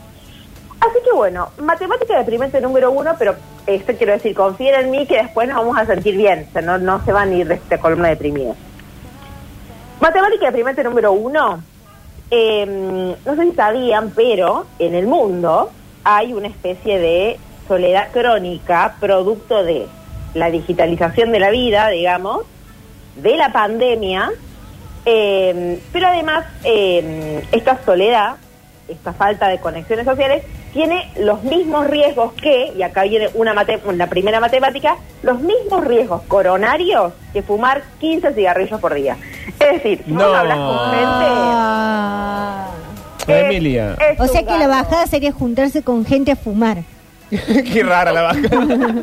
Así 0.80 0.98
que 1.04 1.12
bueno, 1.12 1.50
matemática 1.58 2.16
deprimente 2.18 2.60
número 2.60 2.90
uno, 2.90 3.14
pero 3.18 3.34
esto 3.66 3.92
quiero 3.96 4.12
decir, 4.12 4.34
confíen 4.34 4.74
en 4.76 4.90
mí 4.90 5.06
que 5.06 5.16
después 5.22 5.48
nos 5.48 5.58
vamos 5.58 5.76
a 5.76 5.86
sentir 5.86 6.16
bien, 6.16 6.48
o 6.54 6.60
no, 6.60 6.78
no 6.78 7.04
se 7.04 7.12
van 7.12 7.30
a 7.30 7.34
ir 7.34 7.48
de 7.48 7.54
esta 7.54 7.78
columna 7.78 8.08
deprimida. 8.08 8.54
Matemática 10.00 10.46
deprimente 10.46 10.84
número 10.84 11.12
uno, 11.12 11.62
eh, 12.30 13.16
no 13.24 13.36
sé 13.36 13.42
si 13.42 13.52
sabían, 13.52 14.10
pero 14.10 14.66
en 14.78 14.94
el 14.94 15.06
mundo 15.06 15.70
hay 16.04 16.32
una 16.32 16.48
especie 16.48 16.98
de 16.98 17.38
soledad 17.66 18.10
crónica 18.12 18.96
producto 19.00 19.64
de 19.64 19.86
la 20.34 20.50
digitalización 20.50 21.32
de 21.32 21.40
la 21.40 21.50
vida, 21.50 21.88
digamos, 21.88 22.42
de 23.16 23.36
la 23.36 23.52
pandemia, 23.52 24.30
eh, 25.04 25.80
pero 25.92 26.08
además 26.08 26.46
eh, 26.64 27.44
esta 27.52 27.82
soledad, 27.84 28.36
esta 28.88 29.12
falta 29.12 29.48
de 29.48 29.58
conexiones 29.58 30.04
sociales, 30.06 30.42
tiene 30.72 31.10
los 31.18 31.42
mismos 31.44 31.86
riesgos 31.86 32.32
que, 32.34 32.72
y 32.76 32.82
acá 32.82 33.02
viene 33.04 33.28
una 33.34 33.54
mate- 33.54 33.80
la 33.94 34.06
primera 34.08 34.40
matemática, 34.40 34.96
los 35.22 35.40
mismos 35.40 35.84
riesgos 35.84 36.22
coronarios 36.28 37.12
que 37.32 37.42
fumar 37.42 37.82
15 38.00 38.32
cigarrillos 38.34 38.80
por 38.80 38.94
día. 38.94 39.16
Es 39.60 39.82
decir, 39.82 40.02
si 40.04 40.12
vos 40.12 40.22
No. 40.22 40.34
hablas 40.34 40.56
con 40.58 40.90
gente... 40.90 41.26
Ah. 41.28 42.68
es- 43.26 43.28
Emilia. 43.44 43.94
es 44.10 44.20
O 44.20 44.26
sea 44.26 44.42
que 44.44 44.56
la 44.58 44.66
bajada 44.68 45.06
sería 45.06 45.32
juntarse 45.32 45.82
con 45.82 46.04
gente 46.06 46.32
a 46.32 46.36
fumar. 46.36 46.78
Qué 47.30 47.82
rara 47.82 48.10
la 48.12 48.22
baja. 48.22 48.40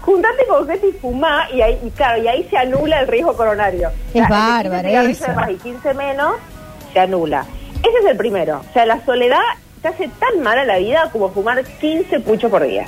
Juntate 0.00 0.46
con 0.48 0.66
gente 0.66 0.88
y 0.88 0.92
fumá 0.92 1.48
y 1.52 1.60
ahí, 1.60 1.78
y 1.84 1.90
claro, 1.90 2.22
y 2.22 2.28
ahí 2.28 2.46
se 2.48 2.56
anula 2.56 3.00
el 3.00 3.08
riesgo 3.08 3.36
coronario. 3.36 3.90
Es 4.14 4.26
bárbaro 4.28 4.88
15 4.88 4.88
cigarrillos 4.88 5.20
eso. 5.20 5.26
de 5.26 5.34
más 5.34 5.50
y 5.50 5.54
15 5.56 5.94
menos 5.94 6.32
se 6.92 7.00
anula. 7.00 7.44
Ese 7.80 7.98
es 8.00 8.06
el 8.10 8.16
primero. 8.16 8.62
O 8.68 8.72
sea, 8.72 8.86
la 8.86 9.04
soledad 9.04 9.38
te 9.82 9.88
hace 9.88 10.08
tan 10.18 10.42
mal 10.42 10.58
a 10.58 10.64
la 10.64 10.78
vida 10.78 11.08
como 11.12 11.30
fumar 11.30 11.62
15 11.64 12.20
puchos 12.20 12.50
por 12.50 12.62
día. 12.66 12.86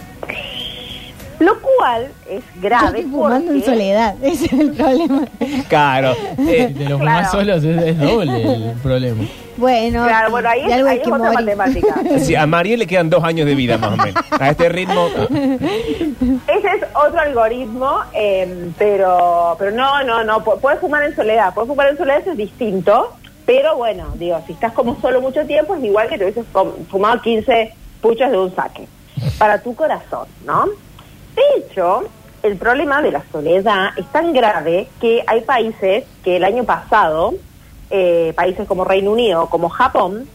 Lo 1.39 1.59
cual 1.59 2.09
es 2.29 2.43
grave 2.61 2.99
estoy 2.99 3.11
fumando 3.13 3.53
en 3.53 3.65
soledad, 3.65 4.15
ese 4.23 4.45
es 4.45 4.53
el 4.53 4.73
problema. 4.73 5.23
Claro. 5.71 6.13
Eh, 6.39 6.67
Si 6.69 6.75
te 6.75 6.85
lo 6.89 6.99
Claro. 6.99 7.31
solos 7.31 7.65
es, 7.65 7.83
es 7.83 7.99
doble 7.99 8.43
el 8.55 8.73
problema. 8.83 9.25
Bueno, 9.57 10.05
Claro, 10.07 10.31
bueno, 10.31 10.49
ahí 10.51 10.61
de 10.63 10.67
es, 10.69 10.73
algo 10.75 10.89
ahí 10.89 10.93
hay 10.95 10.99
es 10.99 11.05
que 11.05 11.13
otra 11.13 11.33
morir. 11.33 11.57
matemática. 11.57 11.95
sí, 12.19 12.35
a 12.35 12.47
Mariel 12.47 12.79
le 12.81 12.87
quedan 12.87 13.09
dos 13.09 13.25
años 13.25 13.47
de 13.47 13.55
vida 13.55 13.79
más 13.79 13.93
o 13.93 13.97
menos. 13.97 14.23
A 14.39 14.51
este 14.51 14.69
ritmo. 14.69 15.07
Ese 15.09 16.69
es 16.77 16.85
otro 16.95 17.19
algoritmo, 17.21 18.01
eh, 18.13 18.71
pero 18.79 19.57
pero 19.59 19.71
no, 19.71 20.03
no, 20.05 20.23
no, 20.25 20.45
pu- 20.45 20.59
puedes 20.61 20.79
fumar 20.81 21.05
en 21.05 21.15
soledad, 21.17 21.55
puedes 21.55 21.69
fumar 21.69 21.89
en 21.89 21.97
soledad, 21.97 22.21
eso 22.21 22.33
es 22.33 22.37
distinto, 22.37 23.17
pero 23.47 23.77
bueno, 23.77 24.13
digo, 24.15 24.41
si 24.47 24.53
estás 24.53 24.73
como 24.73 25.01
solo 25.01 25.21
mucho 25.21 25.45
tiempo 25.47 25.75
es 25.75 25.85
igual 25.85 26.09
que 26.09 26.19
te 26.19 26.25
hubieses 26.25 26.47
fumado 26.89 27.21
15 27.21 27.75
puchos 28.01 28.31
de 28.31 28.39
un 28.39 28.55
saque, 28.55 28.87
para 29.39 29.63
tu 29.63 29.75
corazón, 29.75 30.29
¿no? 30.45 30.67
De 31.35 31.43
hecho, 31.59 32.05
el 32.43 32.57
problema 32.57 33.03
de 33.03 33.13
la 33.13 33.23
soledad 33.31 33.91
es 33.97 34.07
tan 34.07 34.33
grave 34.33 34.89
que 35.01 35.23
hay 35.27 35.43
países 35.43 36.05
que 36.25 36.37
el 36.37 36.45
año 36.45 36.65
pasado, 36.65 37.35
eh, 37.91 38.33
países 38.35 38.67
como 38.67 38.85
Reino 38.85 39.13
Unido, 39.13 39.47
como 39.49 39.69
Japón, 39.69 40.27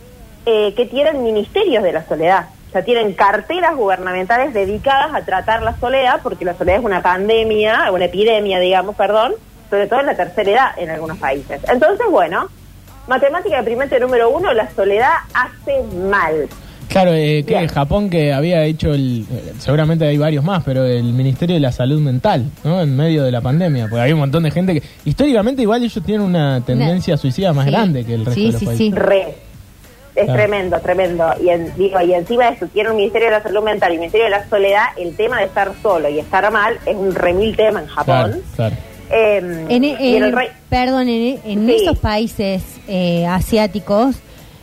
eh, 0.45 0.73
que 0.75 0.85
tienen 0.85 1.23
ministerios 1.23 1.83
de 1.83 1.93
la 1.93 2.05
soledad. 2.05 2.47
sea, 2.71 2.83
tienen 2.83 3.13
carteras 3.13 3.75
gubernamentales 3.75 4.53
dedicadas 4.53 5.15
a 5.15 5.23
tratar 5.23 5.63
la 5.63 5.77
soledad, 5.79 6.19
porque 6.21 6.43
la 6.43 6.55
soledad 6.55 6.79
es 6.79 6.85
una 6.85 7.01
pandemia, 7.01 7.89
una 7.91 8.05
epidemia, 8.05 8.59
digamos, 8.59 8.95
perdón, 8.95 9.33
sobre 9.69 9.87
todo 9.87 10.01
en 10.01 10.05
la 10.07 10.15
tercera 10.15 10.51
edad 10.51 10.71
en 10.77 10.89
algunos 10.89 11.17
países. 11.17 11.61
Entonces, 11.69 12.05
bueno, 12.09 12.49
matemática 13.07 13.57
deprimente 13.57 13.99
número 13.99 14.29
uno, 14.29 14.53
la 14.53 14.69
soledad 14.73 15.11
hace 15.33 15.81
mal. 16.09 16.47
Claro, 16.87 17.11
eh, 17.13 17.43
que 17.45 17.55
Bien. 17.55 17.67
Japón 17.67 18.09
que 18.09 18.31
había 18.31 18.63
hecho 18.63 18.93
el, 18.93 19.25
eh, 19.29 19.53
seguramente 19.57 20.05
hay 20.05 20.17
varios 20.17 20.43
más, 20.43 20.63
pero 20.63 20.85
el 20.85 21.03
Ministerio 21.13 21.55
de 21.55 21.59
la 21.59 21.71
Salud 21.71 21.99
Mental, 21.99 22.45
¿no? 22.63 22.79
En 22.81 22.95
medio 22.95 23.23
de 23.23 23.31
la 23.31 23.41
pandemia, 23.41 23.87
porque 23.89 24.01
había 24.03 24.13
un 24.13 24.19
montón 24.19 24.43
de 24.43 24.51
gente 24.51 24.73
que 24.79 24.83
históricamente 25.03 25.61
igual 25.63 25.83
ellos 25.83 25.99
tienen 26.05 26.25
una 26.25 26.61
tendencia 26.61 27.17
suicida 27.17 27.53
más 27.53 27.65
Sí. 27.65 27.71
grande 27.71 28.05
que 28.05 28.13
el 28.13 28.19
resto 28.25 28.33
Sí, 28.39 28.45
de 28.45 28.51
los 28.51 28.59
sí, 28.59 28.65
países. 28.67 28.85
sí. 28.87 28.91
Re. 28.93 29.35
Es 30.15 30.23
Claro. 30.25 30.33
tremendo, 30.39 30.79
tremendo. 30.79 31.33
Y, 31.43 31.49
en- 31.49 31.75
digo, 31.75 31.99
y 31.99 32.13
encima 32.13 32.45
de 32.45 32.53
eso, 32.55 32.67
tiene 32.67 32.91
un 32.91 32.95
Ministerio 32.97 33.27
de 33.27 33.33
la 33.33 33.43
Salud 33.43 33.63
Mental 33.63 33.91
y 33.91 33.95
un 33.95 33.99
Ministerio 34.01 34.25
de 34.25 34.31
la 34.31 34.47
Soledad, 34.47 34.85
el 34.97 35.13
tema 35.17 35.39
de 35.39 35.45
estar 35.45 35.71
solo 35.81 36.07
y 36.07 36.19
estar 36.19 36.49
mal 36.51 36.77
es 36.85 36.95
un 36.95 37.13
remil 37.13 37.53
tema 37.57 37.81
en 37.81 37.87
Japón. 37.87 38.05
Claro, 38.31 38.37
claro. 38.55 38.75
Eh, 39.11 39.37
En, 39.69 39.69
en 39.69 39.83
en- 39.83 40.23
el 40.23 40.31
rey- 40.33 40.49
perdón, 40.69 41.07
en, 41.09 41.39
en 41.45 41.65
Sí. 41.67 41.75
esos 41.83 41.97
países 41.99 42.63
eh, 42.87 43.25
asiáticos, 43.27 44.15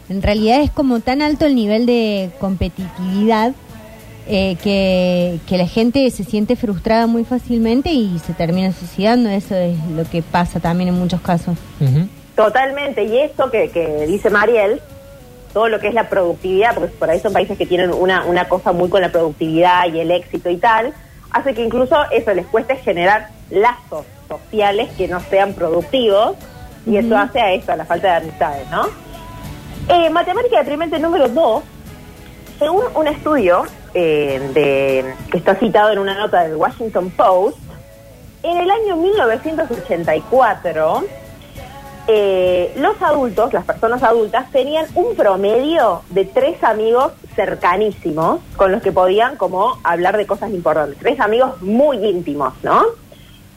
en 0.08 0.20
realidad 0.22 0.60
es 0.62 0.70
como 0.70 1.00
tan 1.00 1.22
alto 1.22 1.46
el 1.46 1.54
nivel 1.54 1.86
de 1.86 2.30
competitividad 2.40 3.52
eh, 4.28 4.56
que, 4.62 5.38
que 5.48 5.58
la 5.58 5.66
gente 5.66 6.08
se 6.10 6.22
siente 6.24 6.54
frustrada 6.56 7.06
muy 7.06 7.24
fácilmente 7.24 7.90
y 7.90 8.18
se 8.24 8.32
termina 8.34 8.72
suicidando. 8.72 9.28
Eso 9.30 9.54
es 9.56 9.76
lo 9.96 10.04
que 10.04 10.22
pasa 10.22 10.60
también 10.60 10.88
en 10.90 10.98
muchos 10.98 11.20
casos. 11.20 11.56
Totalmente, 12.36 13.04
y 13.04 13.18
esto 13.18 13.50
que, 13.50 13.70
que 13.70 14.06
dice 14.06 14.30
Mariel, 14.30 14.80
todo 15.52 15.68
lo 15.68 15.80
que 15.80 15.88
es 15.88 15.94
la 15.94 16.08
productividad, 16.08 16.74
porque 16.74 16.90
por 16.94 17.10
ahí 17.10 17.20
son 17.20 17.32
países 17.32 17.58
que 17.58 17.66
tienen 17.66 17.92
una, 17.92 18.24
una 18.24 18.48
cosa 18.48 18.72
muy 18.72 18.88
con 18.88 19.02
la 19.02 19.12
productividad 19.12 19.92
y 19.92 20.00
el 20.00 20.10
éxito 20.10 20.48
y 20.50 20.56
tal, 20.56 20.94
hace 21.30 21.52
que 21.54 21.62
incluso 21.62 21.96
eso 22.10 22.32
les 22.32 22.46
cueste 22.46 22.76
generar 22.76 23.28
lazos 23.50 24.06
sociales 24.40 24.90
que 24.96 25.08
no 25.08 25.20
sean 25.20 25.54
productivos, 25.54 26.36
y 26.86 26.96
eso 26.96 27.16
hace 27.16 27.40
a 27.40 27.52
esto, 27.52 27.72
a 27.72 27.76
la 27.76 27.84
falta 27.84 28.08
de 28.08 28.14
amistades, 28.16 28.68
¿no? 28.70 28.86
Eh, 29.88 30.10
matemática 30.10 30.58
deprimente 30.58 30.98
número 30.98 31.28
dos, 31.28 31.62
según 32.58 32.84
un 32.94 33.08
estudio 33.08 33.64
eh, 33.94 34.50
de, 34.54 35.14
que 35.30 35.38
está 35.38 35.54
citado 35.56 35.92
en 35.92 35.98
una 35.98 36.14
nota 36.14 36.44
del 36.44 36.56
Washington 36.56 37.10
Post, 37.10 37.58
en 38.42 38.58
el 38.58 38.70
año 38.70 38.96
1984, 38.96 41.04
eh, 42.08 42.72
los 42.76 43.00
adultos, 43.00 43.52
las 43.52 43.64
personas 43.64 44.02
adultas, 44.02 44.50
tenían 44.50 44.86
un 44.94 45.14
promedio 45.14 46.02
de 46.10 46.24
tres 46.24 46.62
amigos 46.64 47.12
cercanísimos 47.36 48.40
con 48.56 48.72
los 48.72 48.82
que 48.82 48.90
podían 48.90 49.36
como 49.36 49.78
hablar 49.84 50.16
de 50.16 50.26
cosas 50.26 50.50
importantes. 50.50 50.98
Tres 50.98 51.20
amigos 51.20 51.62
muy 51.62 52.04
íntimos, 52.04 52.54
¿no? 52.62 53.01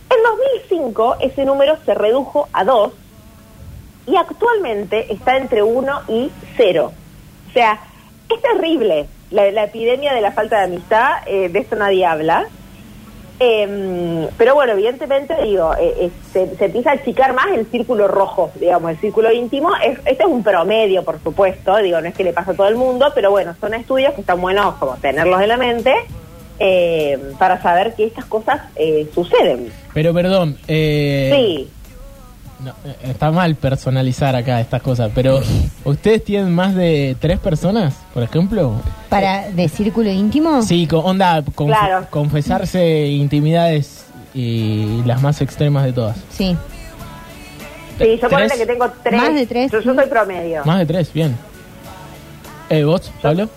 En 0.10 0.24
2005 0.70 1.18
ese 1.22 1.46
número 1.46 1.78
se 1.86 1.94
redujo 1.94 2.48
a 2.54 2.64
dos 2.64 2.94
y 4.08 4.16
actualmente 4.16 5.12
está 5.12 5.38
entre 5.38 5.64
uno 5.64 6.02
y 6.08 6.32
cero. 6.56 6.94
O 7.50 7.54
sea, 7.54 7.80
es 8.30 8.42
terrible 8.42 9.08
la, 9.32 9.64
epidemia 9.64 10.14
de 10.14 10.22
la 10.22 10.32
falta 10.32 10.60
de 10.60 10.66
amistad, 10.66 11.28
eh, 11.28 11.50
de 11.50 11.60
esto 11.60 11.76
nadie 11.76 12.06
habla. 12.06 12.48
Eh, 13.38 14.30
pero 14.38 14.56
bueno, 14.56 14.74
evidentemente, 14.74 15.36
digo, 15.44 15.74
eh, 15.78 15.94
eh, 16.00 16.12
se, 16.32 16.66
empieza 16.66 16.92
a 16.92 16.94
achicar 16.94 17.34
más 17.34 17.48
el 17.48 17.66
círculo 17.66 18.08
rojo, 18.08 18.52
digamos, 18.56 18.92
el 18.92 18.98
círculo 18.98 19.32
íntimo. 19.32 19.76
Es, 19.84 20.00
este 20.06 20.24
es 20.24 20.30
un 20.30 20.44
promedio, 20.44 21.04
por 21.04 21.22
supuesto, 21.22 21.76
digo, 21.78 22.00
no 22.00 22.08
es 22.08 22.14
que 22.14 22.24
le 22.24 22.32
pasa 22.32 22.52
a 22.52 22.54
todo 22.54 22.68
el 22.68 22.76
mundo, 22.76 23.12
pero 23.14 23.32
bueno, 23.32 23.54
son 23.60 23.74
estudios 23.74 24.14
que 24.14 24.22
están 24.22 24.40
buenos 24.40 24.76
como 24.76 24.96
tenerlos 24.98 25.42
en 25.42 25.50
la 25.50 25.58
mente 25.58 25.94
eh, 26.60 27.20
para 27.38 27.62
saber 27.62 27.96
que 27.96 28.06
estas 28.06 28.26
cosas 28.26 28.62
eh, 28.76 29.10
suceden. 29.14 29.70
Pero 29.94 30.14
perdón, 30.14 30.58
eh, 30.68 31.32
Sí, 31.36 31.70
no, 32.64 32.72
eh, 32.86 32.96
está 33.04 33.32
mal 33.32 33.56
personalizar 33.56 34.36
acá 34.36 34.62
estas 34.62 34.82
cosas, 34.82 35.12
pero 35.14 35.42
¿ustedes 35.84 36.24
tienen 36.24 36.54
más 36.54 36.74
de 36.76 37.16
tres 37.20 37.40
personas, 37.40 37.96
por 38.14 38.24
ejemplo? 38.24 38.74
¿Para 39.10 39.50
de 39.52 39.68
círculo 39.70 40.10
íntimo? 40.10 40.62
Sí, 40.62 40.88
con, 40.88 41.02
onda, 41.06 41.44
conf- 41.44 41.68
Claro. 41.68 42.08
confesarse 42.10 43.08
intimidades 43.08 44.06
y 44.34 45.02
las 45.06 45.22
más 45.22 45.42
extremas 45.42 45.86
de 45.86 45.94
todas. 45.94 46.18
Sí. 46.30 46.56
sí, 47.98 48.20
yo 48.22 48.28
que 48.30 48.66
tengo 48.66 48.92
tres. 49.04 49.22
Más 49.22 49.34
de 49.34 49.46
tres, 49.46 49.72
Yo, 49.72 49.82
yo 49.82 49.94
soy 49.96 50.08
promedio. 50.08 50.62
Más 50.66 50.80
de 50.80 50.86
tres, 50.86 51.14
bien. 51.14 51.36
Eh, 52.70 52.84
¿Vos, 52.84 53.12
Pablo? 53.22 53.48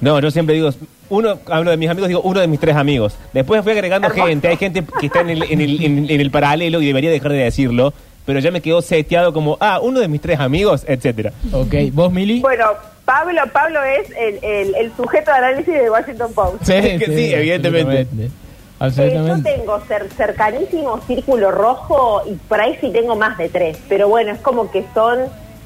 No, 0.00 0.18
yo 0.20 0.30
siempre 0.30 0.54
digo, 0.56 0.70
uno, 1.10 1.38
hablo 1.46 1.70
de 1.70 1.76
mis 1.76 1.88
amigos, 1.90 2.08
digo 2.08 2.22
uno 2.22 2.40
de 2.40 2.46
mis 2.46 2.58
tres 2.58 2.74
amigos. 2.76 3.14
Después 3.32 3.62
fui 3.62 3.72
agregando 3.72 4.08
Hermoso. 4.08 4.26
gente, 4.28 4.48
hay 4.48 4.56
gente 4.56 4.82
que 4.98 5.06
está 5.06 5.20
en 5.20 5.30
el, 5.30 5.42
en, 5.44 5.60
el, 5.60 5.84
en- 5.84 6.10
en 6.10 6.20
el 6.20 6.30
paralelo 6.30 6.80
y 6.80 6.86
debería 6.86 7.10
dejar 7.10 7.32
de 7.32 7.38
decirlo, 7.38 7.92
pero 8.24 8.38
ya 8.40 8.50
me 8.50 8.60
quedó 8.60 8.80
seteado 8.80 9.32
como, 9.32 9.56
ah, 9.60 9.80
uno 9.82 10.00
de 10.00 10.08
mis 10.08 10.20
tres 10.20 10.38
amigos, 10.40 10.84
etcétera. 10.88 11.32
Ok, 11.52 11.74
¿vos, 11.92 12.12
Mili? 12.12 12.40
Bueno, 12.40 12.64
Pablo, 13.04 13.40
Pablo 13.52 13.82
es 13.82 14.08
el, 14.16 14.38
el, 14.44 14.74
el 14.76 14.92
sujeto 14.96 15.30
de 15.32 15.36
análisis 15.38 15.74
de 15.74 15.90
Washington 15.90 16.32
Post. 16.32 16.62
Sí, 16.62 16.72
sí, 17.06 17.34
evidentemente. 17.34 18.00
Eh, 18.02 18.30
Absolutamente. 18.78 19.50
yo 19.50 19.56
tengo 19.58 19.80
cer 19.80 20.06
cercanísimo 20.16 21.00
círculo 21.06 21.50
rojo 21.50 22.22
y 22.26 22.34
por 22.34 22.60
ahí 22.60 22.76
sí 22.80 22.90
tengo 22.90 23.14
más 23.16 23.36
de 23.36 23.48
tres, 23.48 23.78
pero 23.88 24.08
bueno, 24.08 24.32
es 24.32 24.38
como 24.40 24.70
que 24.70 24.84
son, 24.94 25.18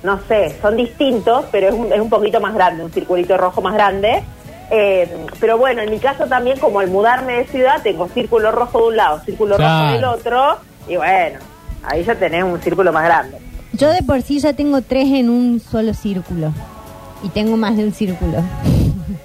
no 0.02 0.18
sé, 0.26 0.56
son 0.60 0.76
distintos, 0.76 1.44
pero 1.52 1.68
es 1.68 1.74
un, 1.74 1.92
es 1.92 2.00
un 2.00 2.10
poquito 2.10 2.40
más 2.40 2.54
grande, 2.54 2.82
un 2.84 2.90
circulito 2.90 3.36
rojo 3.36 3.60
más 3.62 3.74
grande. 3.74 4.22
Eh, 4.70 5.08
pero 5.40 5.58
bueno, 5.58 5.82
en 5.82 5.90
mi 5.90 5.98
caso 5.98 6.26
también, 6.26 6.58
como 6.58 6.80
al 6.80 6.88
mudarme 6.88 7.34
de 7.38 7.46
ciudad, 7.46 7.82
tengo 7.82 8.08
círculo 8.08 8.50
rojo 8.50 8.80
de 8.80 8.86
un 8.88 8.96
lado, 8.96 9.20
círculo 9.24 9.56
rojo 9.58 9.92
del 9.92 10.04
otro, 10.04 10.56
y 10.88 10.96
bueno, 10.96 11.38
ahí 11.84 12.02
ya 12.04 12.14
tenés 12.14 12.44
un 12.44 12.60
círculo 12.60 12.92
más 12.92 13.04
grande. 13.04 13.38
Yo 13.72 13.90
de 13.90 14.02
por 14.02 14.22
sí 14.22 14.38
ya 14.38 14.52
tengo 14.52 14.82
tres 14.82 15.08
en 15.08 15.28
un 15.30 15.60
solo 15.60 15.94
círculo. 15.94 16.52
Y 17.22 17.28
tengo 17.30 17.56
más 17.56 17.76
de 17.76 17.84
un 17.84 17.92
círculo. 17.92 18.38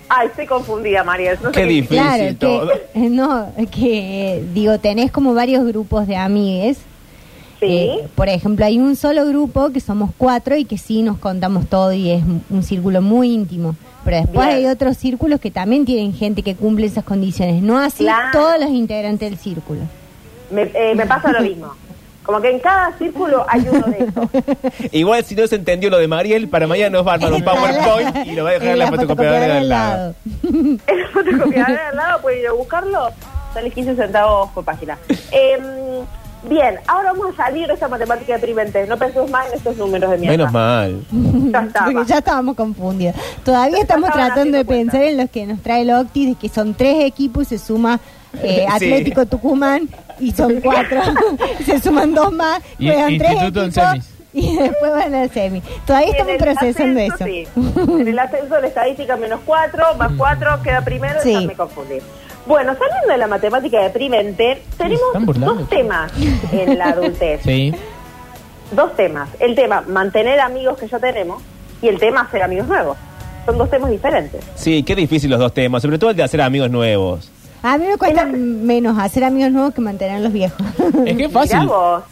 Ay, 0.07 0.27
estoy 0.27 0.45
confundida, 0.47 1.03
María. 1.03 1.35
No 1.43 1.51
sé 1.53 1.61
Qué 1.61 1.65
difícil 1.65 1.97
Claro, 1.97 2.35
todo. 2.35 2.71
que, 2.93 2.99
no, 3.09 3.47
que 3.71 4.43
digo, 4.53 4.79
tenés 4.79 5.11
como 5.11 5.33
varios 5.33 5.65
grupos 5.65 6.07
de 6.07 6.15
amigues. 6.15 6.77
Sí. 7.59 7.65
Eh, 7.67 8.07
por 8.15 8.29
ejemplo, 8.29 8.65
hay 8.65 8.79
un 8.79 8.95
solo 8.95 9.25
grupo 9.25 9.71
que 9.71 9.79
somos 9.81 10.11
cuatro 10.17 10.55
y 10.55 10.65
que 10.65 10.77
sí 10.77 11.01
nos 11.01 11.17
contamos 11.17 11.67
todo 11.67 11.91
y 11.93 12.11
es 12.11 12.23
un 12.49 12.63
círculo 12.63 13.01
muy 13.01 13.33
íntimo. 13.33 13.75
Pero 14.05 14.17
después 14.17 14.47
Bien. 14.47 14.57
hay 14.59 14.65
otros 14.67 14.95
círculos 14.97 15.39
que 15.41 15.51
también 15.51 15.85
tienen 15.85 16.13
gente 16.13 16.41
que 16.41 16.55
cumple 16.55 16.85
esas 16.85 17.03
condiciones. 17.03 17.61
No 17.61 17.77
así 17.77 18.03
Claro. 18.05 18.29
todos 18.31 18.59
los 18.59 18.69
integrantes 18.69 19.29
del 19.29 19.37
círculo. 19.37 19.81
Me, 20.51 20.63
eh, 20.73 20.95
me 20.95 21.05
pasa 21.05 21.31
lo 21.33 21.41
mismo. 21.41 21.67
Como 22.23 22.39
que 22.41 22.49
en 22.51 22.59
cada 22.59 22.95
círculo 22.97 23.45
hay 23.49 23.67
uno 23.67 23.87
de 23.87 23.97
esos. 24.05 24.91
Igual 24.93 25.23
si 25.25 25.35
no 25.35 25.45
se 25.47 25.55
entendió 25.55 25.89
lo 25.89 25.97
de 25.97 26.07
Mariel, 26.07 26.47
para 26.47 26.65
mañana 26.67 26.91
nos 26.91 27.05
va 27.05 27.11
a 27.11 27.15
armar 27.15 27.33
un 27.33 27.43
PowerPoint 27.43 28.27
y 28.27 28.35
lo 28.35 28.43
va 28.43 28.51
a 28.51 28.53
dejar 28.53 28.67
en 28.69 28.79
la 28.79 28.87
fotocopiadora 28.87 29.45
de 29.47 29.51
al 29.51 29.69
lado. 29.69 30.15
En 30.43 30.79
la 30.87 31.07
fotocopiadora 31.11 31.73
de 31.73 31.79
al 31.89 31.95
lado 31.95 32.21
pueden 32.21 32.39
ir 32.39 32.47
a 32.47 32.53
buscarlo. 32.53 33.09
Sale 33.53 33.71
15 33.71 33.95
centavos 33.95 34.49
por 34.51 34.63
página. 34.63 34.97
Em, 35.31 35.61
bien, 36.43 36.75
ahora 36.87 37.13
vamos 37.13 37.33
a 37.33 37.45
salir 37.45 37.67
de 37.67 37.73
esta 37.73 37.87
matemática 37.87 38.33
deprimente. 38.33 38.85
No 38.87 38.97
pensemos 38.97 39.29
más 39.29 39.47
en 39.47 39.53
estos 39.57 39.77
números 39.77 40.11
de 40.11 40.17
mierda. 40.17 40.37
Menos 40.37 40.51
mal. 40.53 41.03
Ya 41.11 41.85
Porque 41.85 42.05
ya 42.07 42.17
estábamos 42.19 42.55
confundidos. 42.55 43.15
Todavía 43.43 43.79
estamos 43.79 44.11
tratando 44.11 44.57
de 44.57 44.65
cuenta. 44.65 44.91
pensar 44.93 45.09
en 45.09 45.17
los 45.17 45.29
que 45.29 45.45
nos 45.45 45.61
trae 45.61 45.81
el 45.81 45.91
Octi, 45.91 46.27
de 46.27 46.35
que 46.35 46.49
son 46.49 46.73
tres 46.73 47.03
equipos 47.05 47.43
y 47.51 47.57
se 47.57 47.65
suma 47.65 47.99
eh, 48.41 48.65
Sí. 48.67 48.73
Atlético 48.75 49.25
Tucumán 49.25 49.89
y 50.19 50.31
son 50.31 50.61
cuatro. 50.61 51.01
se 51.65 51.79
suman 51.79 52.13
dos 52.13 52.31
más, 52.31 52.61
Y 52.77 52.87
juegan 52.89 53.17
tres 53.17 53.31
en 53.41 54.03
y 54.31 54.55
después 54.57 54.91
van 54.91 55.15
al 55.15 55.29
semi. 55.31 55.61
Todavía 55.85 56.11
estamos 56.11 56.35
procesando 56.37 56.99
ascenso, 57.01 57.25
eso. 57.25 57.25
sí. 57.25 57.47
En 57.99 58.07
el 58.07 58.19
ascenso 58.19 58.59
la 58.59 58.67
estadística 58.67 59.17
menos 59.17 59.39
4, 59.45 59.95
más 59.97 60.11
4 60.17 60.61
queda 60.63 60.81
primero, 60.81 61.19
Sí. 61.23 61.33
ya 61.33 61.41
me 61.41 61.55
confundí. 61.55 61.95
Bueno, 62.49 62.73
saliendo 62.77 63.07
de 63.13 63.17
la 63.19 63.27
matemática 63.27 63.79
deprimente, 63.81 64.63
tenemos 64.75 65.01
burlando. 65.21 65.53
dos 65.53 65.69
temas 65.69 66.11
en 66.51 66.77
la 66.77 66.85
adultez. 66.89 67.41
Sí. 67.45 67.73
Dos 68.71 68.95
temas. 68.95 69.29
El 69.39 69.55
tema 69.55 69.81
mantener 69.87 70.39
amigos 70.39 70.77
que 70.79 70.87
ya 70.87 70.99
tenemos 70.99 71.41
y 71.81 71.87
el 71.87 71.99
tema 71.99 72.21
hacer 72.21 72.41
amigos 72.43 72.67
nuevos. 72.67 72.97
Son 73.45 73.57
dos 73.57 73.69
temas 73.69 73.89
diferentes. 73.91 74.43
Sí, 74.55 74.83
qué 74.83 74.95
difícil 74.95 75.29
los 75.29 75.39
dos 75.39 75.53
temas, 75.53 75.81
sobre 75.83 75.97
todo 75.99 76.09
el 76.09 76.15
de 76.15 76.23
hacer 76.23 76.41
amigos 76.41 76.69
nuevos. 76.71 77.31
A 77.63 77.77
mí 77.77 77.85
me 77.85 77.97
cuesta 77.97 78.25
la- 78.25 78.31
menos 78.31 78.97
hacer 78.97 79.23
amigos 79.23 79.51
nuevos 79.51 79.73
que 79.73 79.81
mantener 79.81 80.21
los 80.21 80.33
viejos. 80.33 80.59
Es 80.77 80.93
que 80.93 81.09
es 81.11 81.15
Mirá 81.15 81.29
fácil. 81.29 81.67
vos. 81.67 82.03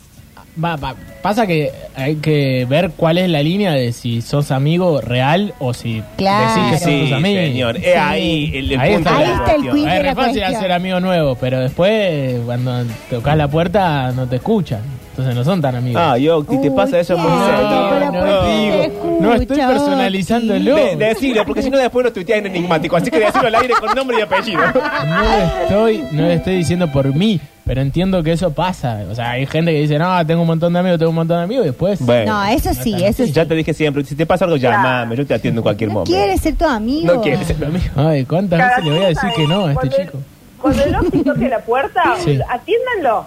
Va, 0.63 0.75
va, 0.75 0.95
pasa 1.21 1.45
que 1.45 1.71
hay 1.95 2.15
que 2.15 2.65
ver 2.67 2.91
cuál 2.97 3.19
es 3.19 3.29
la 3.29 3.43
línea 3.43 3.73
de 3.73 3.91
si 3.93 4.21
sos 4.23 4.49
amigo 4.49 5.01
real 5.01 5.53
o 5.59 5.71
si 5.73 6.01
Claro. 6.15 6.47
decís 6.63 6.71
que 6.71 6.77
sos 6.79 6.87
Sí, 6.93 6.99
tus 7.01 7.11
amigos. 7.11 7.43
señor. 7.45 7.77
Es 7.77 7.83
Sí. 7.83 7.89
ahí 7.95 8.51
el, 8.55 8.71
el 8.71 8.79
Ahí 8.79 8.93
punto 8.95 9.09
está. 9.09 9.19
de 9.21 9.25
Ahí 9.25 9.29
la 9.29 9.35
está 9.37 9.51
el 9.55 9.61
cuestión. 9.61 9.87
Es 9.89 10.15
fácil 10.15 10.15
cuestión. 10.41 10.55
hacer 10.55 10.71
amigo 10.71 10.99
nuevo, 10.99 11.35
pero 11.35 11.59
después 11.59 12.39
cuando 12.45 12.83
tocas 13.09 13.37
la 13.37 13.47
puerta 13.47 14.11
no 14.13 14.27
te 14.27 14.37
escuchan. 14.37 14.81
Entonces 15.17 15.33
no 15.33 15.43
son 15.43 15.59
tan 15.63 15.75
amigos. 15.75 15.99
Ah, 16.05 16.15
yo, 16.19 16.45
si 16.47 16.61
te 16.61 16.69
pasa 16.69 16.99
eso 16.99 17.17
no, 17.17 17.23
¿por 17.23 17.31
digo, 17.31 18.77
te 18.81 18.91
no 19.19 19.33
estoy 19.33 19.57
personalizándolo. 19.57 20.75
De- 20.75 20.95
decilo, 20.95 21.43
porque 21.43 21.63
si 21.63 21.71
no 21.71 21.77
después 21.79 22.03
lo 22.05 22.13
tuiteas 22.13 22.37
en 22.39 22.45
enigmático. 22.45 22.95
Así 22.97 23.09
que 23.09 23.19
decilo 23.19 23.47
al 23.47 23.55
aire 23.55 23.73
con 23.79 23.95
nombre 23.95 24.17
y 24.19 24.21
apellido. 24.21 24.61
No 24.61 25.23
lo 25.23 25.63
estoy, 25.63 26.03
no 26.11 26.21
lo 26.21 26.29
estoy 26.29 26.55
diciendo 26.57 26.91
por 26.91 27.07
mí, 27.15 27.41
pero 27.65 27.81
entiendo 27.81 28.21
que 28.21 28.33
eso 28.33 28.51
pasa. 28.53 28.99
O 29.09 29.15
sea, 29.15 29.31
hay 29.31 29.47
gente 29.47 29.71
que 29.71 29.79
dice, 29.81 29.97
no, 29.97 30.23
tengo 30.27 30.41
un 30.41 30.47
montón 30.47 30.71
de 30.73 30.79
amigos, 30.79 30.99
tengo 30.99 31.09
un 31.09 31.15
montón 31.15 31.37
de 31.37 31.43
amigos, 31.45 31.65
y 31.65 31.69
después... 31.69 31.99
Bueno. 32.05 32.33
No, 32.33 32.45
eso 32.45 32.71
sí, 32.75 32.93
eso 33.03 33.25
sí. 33.25 33.31
Ya 33.31 33.45
te 33.47 33.55
dije 33.55 33.73
siempre, 33.73 34.03
si 34.05 34.13
te 34.15 34.27
pasa 34.27 34.45
algo, 34.45 34.57
llamame, 34.57 35.15
yo 35.15 35.25
te 35.25 35.33
atiendo 35.33 35.61
en 35.61 35.63
cualquier 35.63 35.87
No 35.89 35.93
momento. 35.95 36.11
quiere 36.11 36.37
ser 36.37 36.55
tu 36.55 36.65
amigo. 36.65 37.11
No 37.11 37.21
quiere 37.23 37.43
ser 37.43 37.57
mi 37.57 37.65
amigo. 37.65 37.85
Ay, 37.95 38.23
¿cuántas 38.25 38.59
Cada 38.59 38.69
veces 38.77 38.85
le 38.85 38.91
voy 38.97 39.03
a 39.03 39.07
decir 39.07 39.29
que 39.35 39.47
no 39.47 39.65
a 39.65 39.71
este 39.71 39.73
cuando 39.73 39.95
el- 39.97 40.05
chico? 40.05 40.17
Cuando 40.61 40.83
el 40.83 40.95
Octi 40.95 41.23
toque 41.23 41.49
la 41.49 41.59
puerta, 41.59 42.03
Sí. 42.23 42.39
atiéndanlo. 42.49 43.25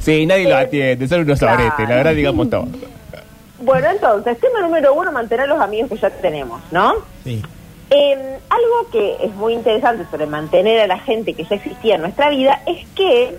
Sí, 0.00 0.26
nadie 0.26 0.48
lo 0.48 0.56
atiende, 0.56 1.08
son 1.08 1.22
unos 1.22 1.38
Claro. 1.38 1.56
sobretes, 1.58 1.88
la 1.88 1.96
verdad 1.96 2.14
digamos 2.14 2.48
todo. 2.50 2.66
Bueno, 3.62 3.88
entonces, 3.90 4.38
tema 4.40 4.60
número 4.60 4.94
uno, 4.94 5.12
mantener 5.12 5.46
los 5.48 5.60
amigos 5.60 5.90
que 5.90 5.96
ya 5.98 6.10
tenemos, 6.10 6.60
¿no? 6.70 6.94
Sí. 7.24 7.42
Eh, 7.90 8.38
algo 8.48 8.90
que 8.92 9.16
es 9.22 9.34
muy 9.34 9.52
interesante 9.52 10.04
sobre 10.10 10.26
mantener 10.26 10.80
a 10.80 10.86
la 10.86 10.98
gente 11.00 11.34
que 11.34 11.44
ya 11.44 11.56
existía 11.56 11.96
en 11.96 12.02
nuestra 12.02 12.30
vida 12.30 12.62
es 12.66 12.86
que 12.94 13.36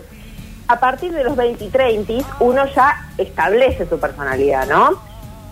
a 0.67 0.79
partir 0.79 1.11
de 1.13 1.23
los 1.23 1.35
20 1.35 1.63
y 1.63 1.69
30 1.69 2.13
uno 2.41 2.65
ya 2.75 3.09
establece 3.17 3.87
su 3.87 3.99
personalidad, 3.99 4.67
¿no? 4.67 5.01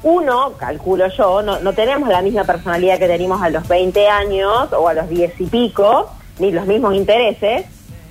Uno, 0.04 0.54
calculo 0.58 1.08
yo, 1.10 1.42
no, 1.42 1.60
no 1.60 1.74
tenemos 1.74 2.08
la 2.10 2.22
misma 2.22 2.44
personalidad 2.44 3.00
que 3.00 3.08
teníamos 3.08 3.42
a 3.42 3.50
los 3.50 3.68
20 3.68 4.08
años 4.08 4.72
o 4.74 4.88
a 4.88 4.94
los 4.94 5.10
10 5.10 5.34
y 5.42 5.46
pico, 5.48 6.10
ni 6.40 6.52
los 6.52 6.66
mismos 6.68 6.94
intereses. 6.94 7.66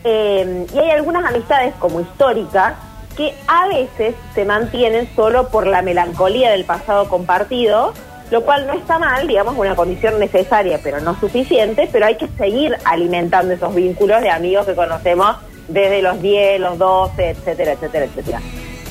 Eh, 0.05 0.67
y 0.73 0.79
hay 0.79 0.91
algunas 0.91 1.25
amistades 1.25 1.75
como 1.79 2.01
históricas 2.01 2.75
que 3.17 3.35
a 3.49 3.67
veces 3.67 4.15
se 4.35 4.45
mantienen 4.45 5.09
solo 5.17 5.49
por 5.49 5.67
la 5.67 5.83
melancolía 5.83 6.53
del 6.53 6.65
pasado 6.65 7.09
compartido, 7.09 7.93
lo 8.31 8.43
cual 8.43 8.67
no 8.67 8.75
está 8.75 8.99
mal, 8.99 9.27
digamos, 9.27 9.57
una 9.57 9.75
condición 9.75 10.21
necesaria, 10.21 10.79
pero 10.83 11.01
no 11.01 11.19
suficiente, 11.19 11.89
pero 11.91 12.07
hay 12.07 12.17
que 12.17 12.29
seguir 12.39 12.77
alimentando 12.85 13.55
esos 13.55 13.75
vínculos 13.75 14.21
de 14.21 14.31
amigos 14.31 14.67
que 14.67 14.75
conocemos 14.75 15.37
desde 15.67 16.01
los 16.01 16.23
10, 16.23 16.61
los 16.61 16.79
12, 16.79 17.31
etcétera, 17.31 17.73
etcétera, 17.73 18.05
etcétera. 18.05 18.41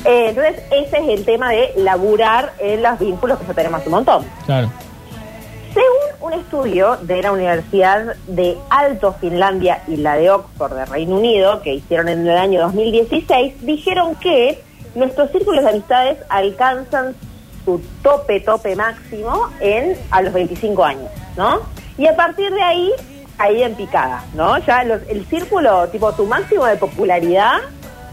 Eh, 0.04 0.26
entonces, 0.28 0.62
ese 0.70 0.98
es 0.98 1.08
el 1.08 1.24
tema 1.24 1.50
de 1.50 1.72
laburar 1.76 2.52
en 2.58 2.82
los 2.82 2.98
vínculos 2.98 3.38
que 3.38 3.46
ya 3.46 3.54
tenemos 3.54 3.84
un 3.86 3.92
montón. 3.92 4.24
Claro. 4.44 4.70
Un 6.20 6.32
estudio 6.32 6.96
de 7.02 7.22
la 7.22 7.30
Universidad 7.30 8.16
de 8.26 8.58
Alto 8.70 9.14
Finlandia 9.20 9.82
y 9.86 9.96
la 9.96 10.16
de 10.16 10.30
Oxford 10.30 10.74
de 10.74 10.84
Reino 10.84 11.16
Unido, 11.16 11.62
que 11.62 11.74
hicieron 11.74 12.08
en 12.08 12.26
el 12.26 12.36
año 12.36 12.62
2016, 12.62 13.64
dijeron 13.64 14.16
que 14.16 14.60
nuestros 14.96 15.30
círculos 15.30 15.62
de 15.62 15.70
amistades 15.70 16.18
alcanzan 16.28 17.14
su 17.64 17.80
tope, 18.02 18.40
tope 18.40 18.74
máximo 18.74 19.48
en 19.60 19.96
a 20.10 20.22
los 20.22 20.32
25 20.32 20.84
años, 20.84 21.10
¿no? 21.36 21.60
Y 21.96 22.06
a 22.06 22.16
partir 22.16 22.52
de 22.52 22.62
ahí, 22.62 22.92
ahí 23.38 23.62
en 23.62 23.74
picada, 23.76 24.24
¿no? 24.34 24.58
Ya 24.58 24.82
el 24.82 25.26
círculo, 25.26 25.86
tipo 25.88 26.12
tu 26.12 26.26
máximo 26.26 26.66
de 26.66 26.76
popularidad 26.76 27.60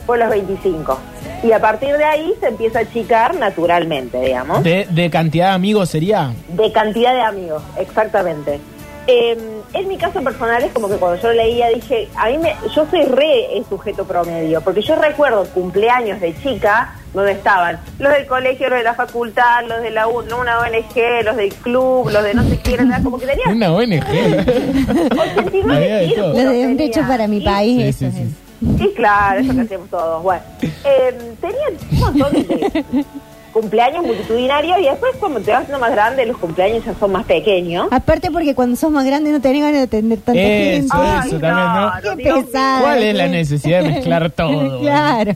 fue 0.06 0.18
los 0.18 0.30
25. 0.30 0.98
Y 1.44 1.52
a 1.52 1.60
partir 1.60 1.96
de 1.98 2.04
ahí 2.04 2.34
se 2.40 2.48
empieza 2.48 2.80
a 2.80 2.82
achicar 2.84 3.36
naturalmente, 3.36 4.20
digamos. 4.20 4.64
De, 4.64 4.88
de 4.90 5.10
cantidad 5.10 5.48
de 5.50 5.54
amigos 5.54 5.90
sería... 5.90 6.34
De 6.50 6.72
cantidad 6.72 7.14
de 7.14 7.22
amigos, 7.22 7.62
exactamente. 7.78 8.60
Eh, 9.08 9.38
en 9.74 9.88
mi 9.88 9.98
caso 9.98 10.20
personal 10.24 10.64
es 10.64 10.72
como 10.72 10.90
que 10.90 10.96
cuando 10.96 11.22
yo 11.22 11.32
leía 11.32 11.68
dije, 11.70 12.08
a 12.16 12.28
mí 12.30 12.40
me, 12.40 12.56
yo 12.76 12.88
soy 12.90 13.04
re 13.04 13.56
el 13.56 13.64
sujeto 13.66 14.04
promedio, 14.06 14.62
porque 14.62 14.82
yo 14.82 14.96
recuerdo 14.96 15.46
cumpleaños 15.54 16.20
de 16.20 16.36
chica 16.42 16.96
donde 17.14 17.34
estaban 17.34 17.80
los 18.00 18.12
del 18.12 18.26
colegio, 18.26 18.68
los 18.68 18.80
de 18.80 18.84
la 18.84 18.96
facultad, 18.96 19.64
los 19.68 19.84
de 19.84 19.92
la 19.92 20.08
U- 20.08 20.24
no, 20.24 20.40
una 20.42 20.58
ONG, 20.60 21.24
los 21.24 21.36
del 21.36 21.54
club, 21.54 22.10
los 22.10 22.24
de 22.24 22.34
no 22.34 22.44
sé 22.46 22.60
era 22.74 23.00
como 23.04 23.20
que 23.20 23.28
tenía 23.28 23.46
Una 23.52 23.72
ONG. 23.74 24.02
89 24.02 25.76
Había 25.76 25.96
de 25.98 26.08
todo. 26.08 26.34
círculos 26.34 26.44
Lo 26.44 26.50
de 26.52 26.66
un 26.68 26.78
techo 26.78 27.02
para 27.08 27.28
mi 27.28 27.42
país, 27.42 27.78
Sí, 27.82 27.88
eso 27.88 28.00
sí, 28.00 28.06
es. 28.24 28.30
sí. 28.30 28.36
Sí, 28.78 28.94
claro, 28.96 29.40
eso 29.42 29.54
que 29.54 29.62
hacemos 29.62 29.90
todos. 29.90 30.24
Bueno, 30.24 30.42
eh, 30.62 31.34
tenían 31.42 31.74
un 31.92 32.00
montón 32.00 32.34
de 32.34 33.06
cumpleaños 33.54 34.06
multitudinarios 34.06 34.80
y 34.80 34.84
después 34.84 35.16
cuando 35.18 35.40
te 35.40 35.52
vas 35.52 35.62
haciendo 35.62 35.80
más 35.80 35.92
grande 35.92 36.26
los 36.26 36.38
cumpleaños 36.38 36.84
ya 36.84 36.94
son 36.96 37.12
más 37.14 37.24
pequeños. 37.26 37.88
Aparte 37.92 38.30
porque 38.30 38.54
cuando 38.54 38.76
sos 38.76 38.92
más 38.92 39.06
grande 39.06 39.32
no 39.32 39.40
tenés 39.40 39.62
ganas 39.62 39.78
de 39.78 39.84
atender 39.84 40.20
tanta 40.20 40.42
gente. 40.42 40.78
Eso, 40.78 40.94
Ay, 40.94 41.28
eso 41.30 41.40
también, 41.40 41.68
¿no? 41.68 41.92
Qué 42.18 42.34
pesado. 42.44 42.82
¿Cuál 42.84 43.04
es 43.04 43.16
la 43.16 43.28
necesidad 43.28 43.82
de 43.84 43.90
mezclar 43.92 44.30
todo? 44.36 44.80
claro. 44.82 45.34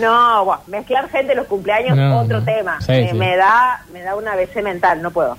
No, 0.00 0.44
bueno, 0.44 0.62
mezclar 0.68 1.08
gente 1.10 1.32
en 1.32 1.38
los 1.38 1.46
cumpleaños 1.48 1.96
No, 1.96 2.20
otro 2.20 2.38
no. 2.38 2.44
tema. 2.44 2.80
Sí, 2.80 2.92
me, 2.92 3.10
sí. 3.10 3.16
me 3.16 3.36
da 3.36 3.84
me 3.92 4.00
da 4.02 4.14
una 4.14 4.36
BC 4.36 4.62
mental, 4.62 5.02
no 5.02 5.10
puedo. 5.10 5.36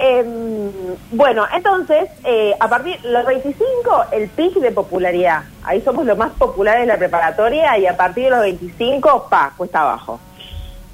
Em, 0.00 0.70
bueno, 1.10 1.44
entonces, 1.52 2.08
eh, 2.22 2.54
a 2.60 2.68
partir 2.68 3.00
de 3.00 3.10
los 3.10 3.26
25, 3.26 4.04
el 4.12 4.28
pic 4.28 4.54
de 4.54 4.70
popularidad. 4.70 5.42
Ahí 5.64 5.80
somos 5.80 6.06
los 6.06 6.16
más 6.16 6.30
populares 6.32 6.82
de 6.82 6.86
la 6.86 6.96
preparatoria 6.96 7.76
y 7.78 7.86
a 7.86 7.96
partir 7.96 8.24
de 8.24 8.30
los 8.30 8.40
25, 8.40 9.26
pa, 9.28 9.52
cuesta 9.56 9.80
abajo. 9.80 10.20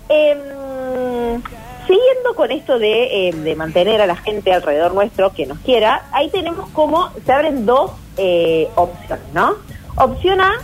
Em, 0.08 1.42
siguiendo 1.86 2.34
con 2.34 2.50
esto 2.50 2.78
de, 2.78 3.28
em, 3.28 3.44
de 3.44 3.54
mantener 3.54 4.00
a 4.00 4.06
la 4.06 4.16
gente 4.16 4.54
alrededor 4.54 4.94
nuestro 4.94 5.34
que 5.34 5.44
nos 5.44 5.58
quiera, 5.58 6.06
ahí 6.12 6.30
tenemos 6.30 6.70
como 6.70 7.10
se 7.26 7.32
abren 7.32 7.66
dos 7.66 7.90
eh, 8.16 8.68
opciones, 8.74 9.26
¿no? 9.34 9.56
Opción 9.96 10.40
A, 10.40 10.54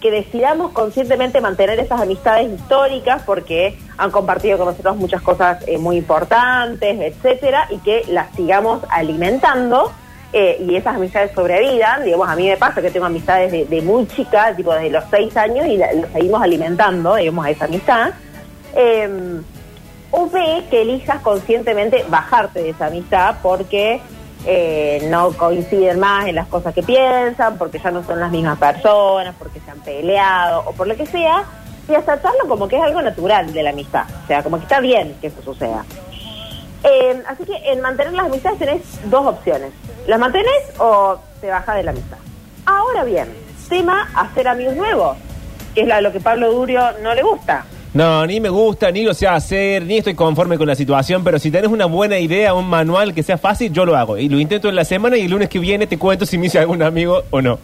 que 0.00 0.10
decidamos 0.10 0.72
conscientemente 0.72 1.40
mantener 1.40 1.78
esas 1.78 2.00
amistades 2.00 2.50
históricas 2.50 3.22
porque 3.24 3.78
han 3.98 4.10
compartido 4.10 4.58
con 4.58 4.66
nosotros 4.68 4.96
muchas 4.96 5.22
cosas 5.22 5.62
eh, 5.66 5.78
muy 5.78 5.96
importantes, 5.96 6.98
etcétera, 7.00 7.68
y 7.70 7.78
que 7.78 8.04
las 8.08 8.34
sigamos 8.34 8.82
alimentando 8.90 9.92
eh, 10.32 10.64
y 10.66 10.74
esas 10.74 10.96
amistades 10.96 11.32
sobrevivan. 11.34 12.04
Digamos, 12.04 12.28
a 12.28 12.36
mí 12.36 12.48
me 12.48 12.56
pasa 12.56 12.80
que 12.80 12.90
tengo 12.90 13.06
amistades 13.06 13.68
de, 13.68 13.82
muy 13.82 14.06
chica, 14.08 14.54
tipo 14.56 14.72
desde 14.72 14.90
los 14.90 15.04
seis 15.10 15.36
años, 15.36 15.66
y 15.66 15.76
la, 15.76 15.92
lo 15.92 16.08
seguimos 16.08 16.42
alimentando, 16.42 17.16
digamos, 17.16 17.44
a 17.44 17.50
esa 17.50 17.64
amistad. 17.66 18.12
O 20.12 20.26
B, 20.26 20.64
que 20.70 20.82
elijas 20.82 21.20
conscientemente 21.20 22.04
bajarte 22.08 22.62
de 22.62 22.70
esa 22.70 22.86
amistad 22.86 23.36
porque 23.42 24.00
eh, 24.46 25.06
no 25.10 25.32
coinciden 25.32 26.00
más 26.00 26.26
en 26.26 26.34
las 26.34 26.46
cosas 26.46 26.74
que 26.74 26.82
piensan, 26.82 27.58
porque 27.58 27.78
ya 27.78 27.90
no 27.90 28.02
son 28.04 28.20
las 28.20 28.30
mismas 28.30 28.58
personas, 28.58 29.34
porque 29.38 29.60
se 29.60 29.70
han 29.70 29.80
peleado 29.80 30.64
o 30.66 30.72
por 30.72 30.86
lo 30.86 30.96
que 30.96 31.06
sea, 31.06 31.44
y 31.88 31.94
aceptarlo 31.94 32.48
como 32.48 32.68
que 32.68 32.76
es 32.76 32.82
algo 32.82 33.02
natural 33.02 33.52
de 33.52 33.62
la 33.62 33.70
amistad. 33.70 34.04
O 34.24 34.26
sea, 34.26 34.42
como 34.42 34.56
que 34.56 34.62
está 34.62 34.80
bien 34.80 35.16
que 35.20 35.26
eso 35.26 35.42
suceda. 35.42 35.84
Eh, 36.82 37.22
así 37.28 37.44
que 37.44 37.56
en 37.70 37.80
mantener 37.80 38.14
las 38.14 38.26
amistades 38.26 38.58
tenés 38.58 39.10
dos 39.10 39.26
opciones. 39.26 39.72
¿Las 40.06 40.18
mantenés 40.18 40.72
o 40.78 41.18
te 41.40 41.48
bajas 41.48 41.76
de 41.76 41.82
la 41.82 41.90
amistad? 41.90 42.18
Ahora 42.64 43.04
bien, 43.04 43.28
tema 43.68 44.08
hacer 44.14 44.48
amigos 44.48 44.76
nuevos, 44.76 45.16
que 45.74 45.82
es 45.82 46.02
lo 46.02 46.12
que 46.12 46.20
Pablo 46.20 46.52
Durio 46.52 46.82
no 47.02 47.14
le 47.14 47.22
gusta. 47.22 47.64
No, 47.92 48.24
ni 48.24 48.38
me 48.38 48.48
gusta, 48.48 48.90
ni 48.92 49.02
lo 49.02 49.12
sé 49.14 49.26
hacer, 49.26 49.82
ni 49.84 49.98
estoy 49.98 50.14
conforme 50.14 50.56
con 50.56 50.68
la 50.68 50.76
situación, 50.76 51.24
pero 51.24 51.40
si 51.40 51.50
tenés 51.50 51.70
una 51.70 51.86
buena 51.86 52.18
idea, 52.20 52.54
un 52.54 52.68
manual 52.68 53.12
que 53.14 53.22
sea 53.24 53.36
fácil, 53.36 53.72
yo 53.72 53.84
lo 53.84 53.96
hago. 53.96 54.16
Y 54.16 54.28
lo 54.28 54.38
intento 54.38 54.68
en 54.68 54.76
la 54.76 54.84
semana 54.84 55.16
y 55.16 55.22
el 55.22 55.30
lunes 55.32 55.48
que 55.48 55.58
viene 55.58 55.88
te 55.88 55.98
cuento 55.98 56.24
si 56.24 56.38
me 56.38 56.46
hice 56.46 56.60
algún 56.60 56.82
amigo 56.82 57.24
o 57.30 57.42
no. 57.42 57.58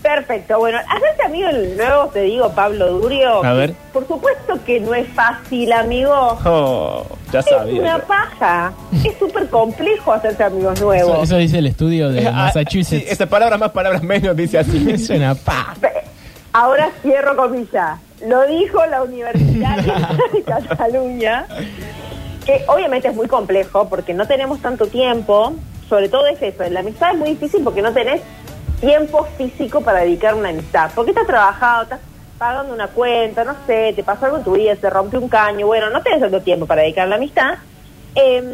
Perfecto, 0.00 0.58
bueno, 0.60 0.78
hacerte 0.78 1.24
amigo 1.26 1.48
nuevo, 1.76 2.06
te 2.12 2.20
digo, 2.22 2.48
Pablo 2.52 2.86
Durio. 3.00 3.44
A 3.44 3.52
ver. 3.52 3.74
Por 3.92 4.06
supuesto 4.06 4.54
que 4.64 4.78
no 4.78 4.94
es 4.94 5.08
fácil, 5.08 5.72
amigo. 5.72 6.38
Oh, 6.44 7.04
ya 7.32 7.40
Es 7.40 7.46
sabía. 7.46 7.80
una 7.82 7.98
yo. 7.98 8.04
paja. 8.06 8.72
Es 9.04 9.18
súper 9.18 9.48
complejo 9.48 10.12
hacerse 10.12 10.44
amigos 10.44 10.80
nuevos. 10.80 11.24
eso 11.24 11.36
dice 11.36 11.58
el 11.58 11.66
estudio 11.66 12.10
de 12.10 12.28
Ah, 12.28 12.30
Massachusetts. 12.32 13.02
sí, 13.02 13.10
esa 13.10 13.26
palabra 13.26 13.58
más, 13.58 13.72
palabras 13.72 14.04
menos, 14.04 14.36
dice 14.36 14.58
así. 14.60 14.88
Es 14.88 15.10
una 15.10 15.34
pa. 15.34 15.74
Pe- 15.80 15.88
Ahora 16.52 16.90
cierro 17.02 17.36
comillas. 17.36 17.98
Lo 18.26 18.46
dijo 18.46 18.84
la 18.86 19.02
Universidad 19.02 19.76
de 20.32 20.42
Cataluña, 20.46 21.46
que 22.44 22.64
obviamente 22.66 23.08
es 23.08 23.14
muy 23.14 23.28
complejo 23.28 23.88
porque 23.88 24.14
no 24.14 24.26
tenemos 24.26 24.60
tanto 24.60 24.86
tiempo. 24.86 25.54
Sobre 25.88 26.08
todo 26.08 26.26
es 26.26 26.40
eso, 26.42 26.68
la 26.68 26.80
amistad 26.80 27.12
es 27.12 27.18
muy 27.18 27.30
difícil 27.30 27.62
porque 27.64 27.80
no 27.80 27.92
tenés 27.92 28.20
tiempo 28.80 29.26
físico 29.36 29.80
para 29.80 30.00
dedicar 30.00 30.34
una 30.34 30.50
amistad. 30.50 30.90
Porque 30.94 31.12
estás 31.12 31.26
trabajado, 31.26 31.84
estás 31.84 32.00
pagando 32.38 32.74
una 32.74 32.88
cuenta, 32.88 33.44
no 33.44 33.54
sé, 33.66 33.92
te 33.94 34.02
pasó 34.02 34.26
algo 34.26 34.38
en 34.38 34.44
tu 34.44 34.52
vida, 34.52 34.76
te 34.76 34.90
rompe 34.90 35.18
un 35.18 35.28
caño, 35.28 35.66
bueno, 35.66 35.90
no 35.90 36.02
tenés 36.02 36.20
tanto 36.20 36.40
tiempo 36.40 36.66
para 36.66 36.82
dedicar 36.82 37.08
la 37.08 37.16
amistad. 37.16 37.54
Em, 38.14 38.44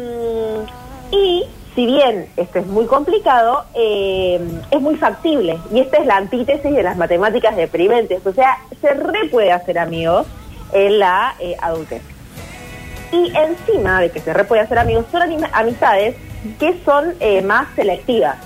y 1.11 1.45
si 1.75 1.85
bien 1.85 2.27
esto 2.37 2.59
es 2.59 2.67
muy 2.67 2.85
complicado, 2.85 3.65
eh, 3.73 4.39
es 4.71 4.81
muy 4.81 4.95
factible. 4.95 5.59
Y 5.71 5.81
esta 5.81 5.97
es 5.97 6.05
la 6.05 6.15
antítesis 6.17 6.73
de 6.73 6.83
las 6.83 6.95
matemáticas 6.97 7.55
deprimentes. 7.55 8.25
O 8.25 8.33
sea, 8.33 8.57
se 8.81 8.93
re 8.93 9.27
puede 9.29 9.51
hacer 9.51 9.77
amigos 9.77 10.25
en 10.71 10.99
la 10.99 11.35
eh, 11.39 11.55
adultez. 11.61 12.01
Y 13.11 13.31
encima 13.35 14.01
de 14.01 14.09
que 14.09 14.19
se 14.21 14.33
re 14.33 14.45
puede 14.45 14.61
hacer 14.61 14.79
amigos, 14.79 15.05
son 15.11 15.21
ami- 15.21 15.49
amistades 15.51 16.15
que 16.59 16.79
son 16.85 17.13
eh, 17.19 17.41
más 17.41 17.67
selectivas. 17.75 18.37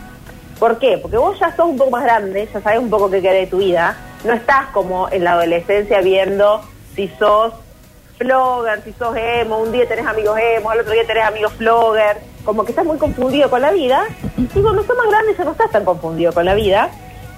¿Por 0.59 0.79
qué? 0.79 0.97
Porque 0.97 1.17
vos 1.17 1.39
ya 1.39 1.55
sos 1.55 1.67
un 1.67 1.77
poco 1.77 1.91
más 1.91 2.03
grande, 2.03 2.49
ya 2.53 2.61
sabes 2.61 2.79
un 2.79 2.89
poco 2.89 3.09
qué 3.09 3.21
querés 3.21 3.41
de 3.45 3.47
tu 3.47 3.59
vida. 3.59 3.95
No 4.25 4.33
estás 4.33 4.67
como 4.73 5.07
en 5.09 5.23
la 5.23 5.33
adolescencia 5.33 6.01
viendo 6.01 6.61
si 6.95 7.07
sos 7.19 7.53
flogger, 8.19 8.83
si 8.83 8.93
sos 8.93 9.15
emo, 9.17 9.57
un 9.59 9.71
día 9.71 9.87
tenés 9.87 10.05
amigos 10.05 10.37
emo, 10.57 10.69
al 10.69 10.81
otro 10.81 10.91
día 10.93 11.07
tenés 11.07 11.23
amigos 11.25 11.53
flogger, 11.53 12.17
como 12.45 12.63
que 12.65 12.71
estás 12.73 12.85
muy 12.85 12.97
confundido 12.97 13.49
con 13.49 13.61
la 13.61 13.71
vida. 13.71 14.03
Y 14.37 14.45
cuando 14.59 14.83
sos 14.83 14.95
más 14.97 15.07
grande 15.09 15.33
ya 15.37 15.43
no 15.45 15.51
estás 15.51 15.71
tan 15.71 15.85
confundido 15.85 16.31
con 16.33 16.45
la 16.45 16.53
vida. 16.53 16.89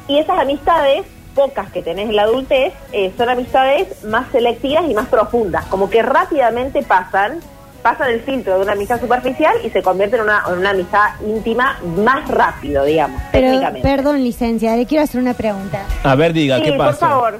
Y 0.07 0.17
esas 0.19 0.39
amistades, 0.39 1.03
pocas 1.35 1.71
que 1.71 1.81
tenés 1.81 2.09
en 2.09 2.15
la 2.15 2.23
adultez, 2.23 2.73
eh, 2.91 3.13
son 3.15 3.29
amistades 3.29 4.03
más 4.03 4.25
selectivas 4.31 4.83
y 4.89 4.93
más 4.93 5.07
profundas, 5.07 5.65
como 5.67 5.89
que 5.89 6.01
rápidamente 6.01 6.81
pasan 6.83 7.39
pasan 7.81 8.11
el 8.11 8.21
filtro 8.21 8.57
de 8.57 8.61
una 8.61 8.73
amistad 8.73 8.99
superficial 9.01 9.55
y 9.63 9.71
se 9.71 9.81
convierten 9.81 10.19
en 10.19 10.25
una, 10.25 10.43
en 10.49 10.59
una 10.59 10.69
amistad 10.69 11.19
íntima 11.25 11.79
más 11.97 12.27
rápido, 12.27 12.83
digamos, 12.83 13.19
Pero, 13.31 13.47
técnicamente. 13.47 13.87
perdón, 13.89 14.23
licencia, 14.23 14.75
le 14.75 14.85
quiero 14.85 15.03
hacer 15.03 15.19
una 15.19 15.33
pregunta. 15.33 15.83
A 16.03 16.13
ver, 16.13 16.31
diga, 16.31 16.57
sí, 16.57 16.63
¿qué 16.65 16.73
por 16.73 16.85
pasa? 16.85 17.09
favor, 17.09 17.39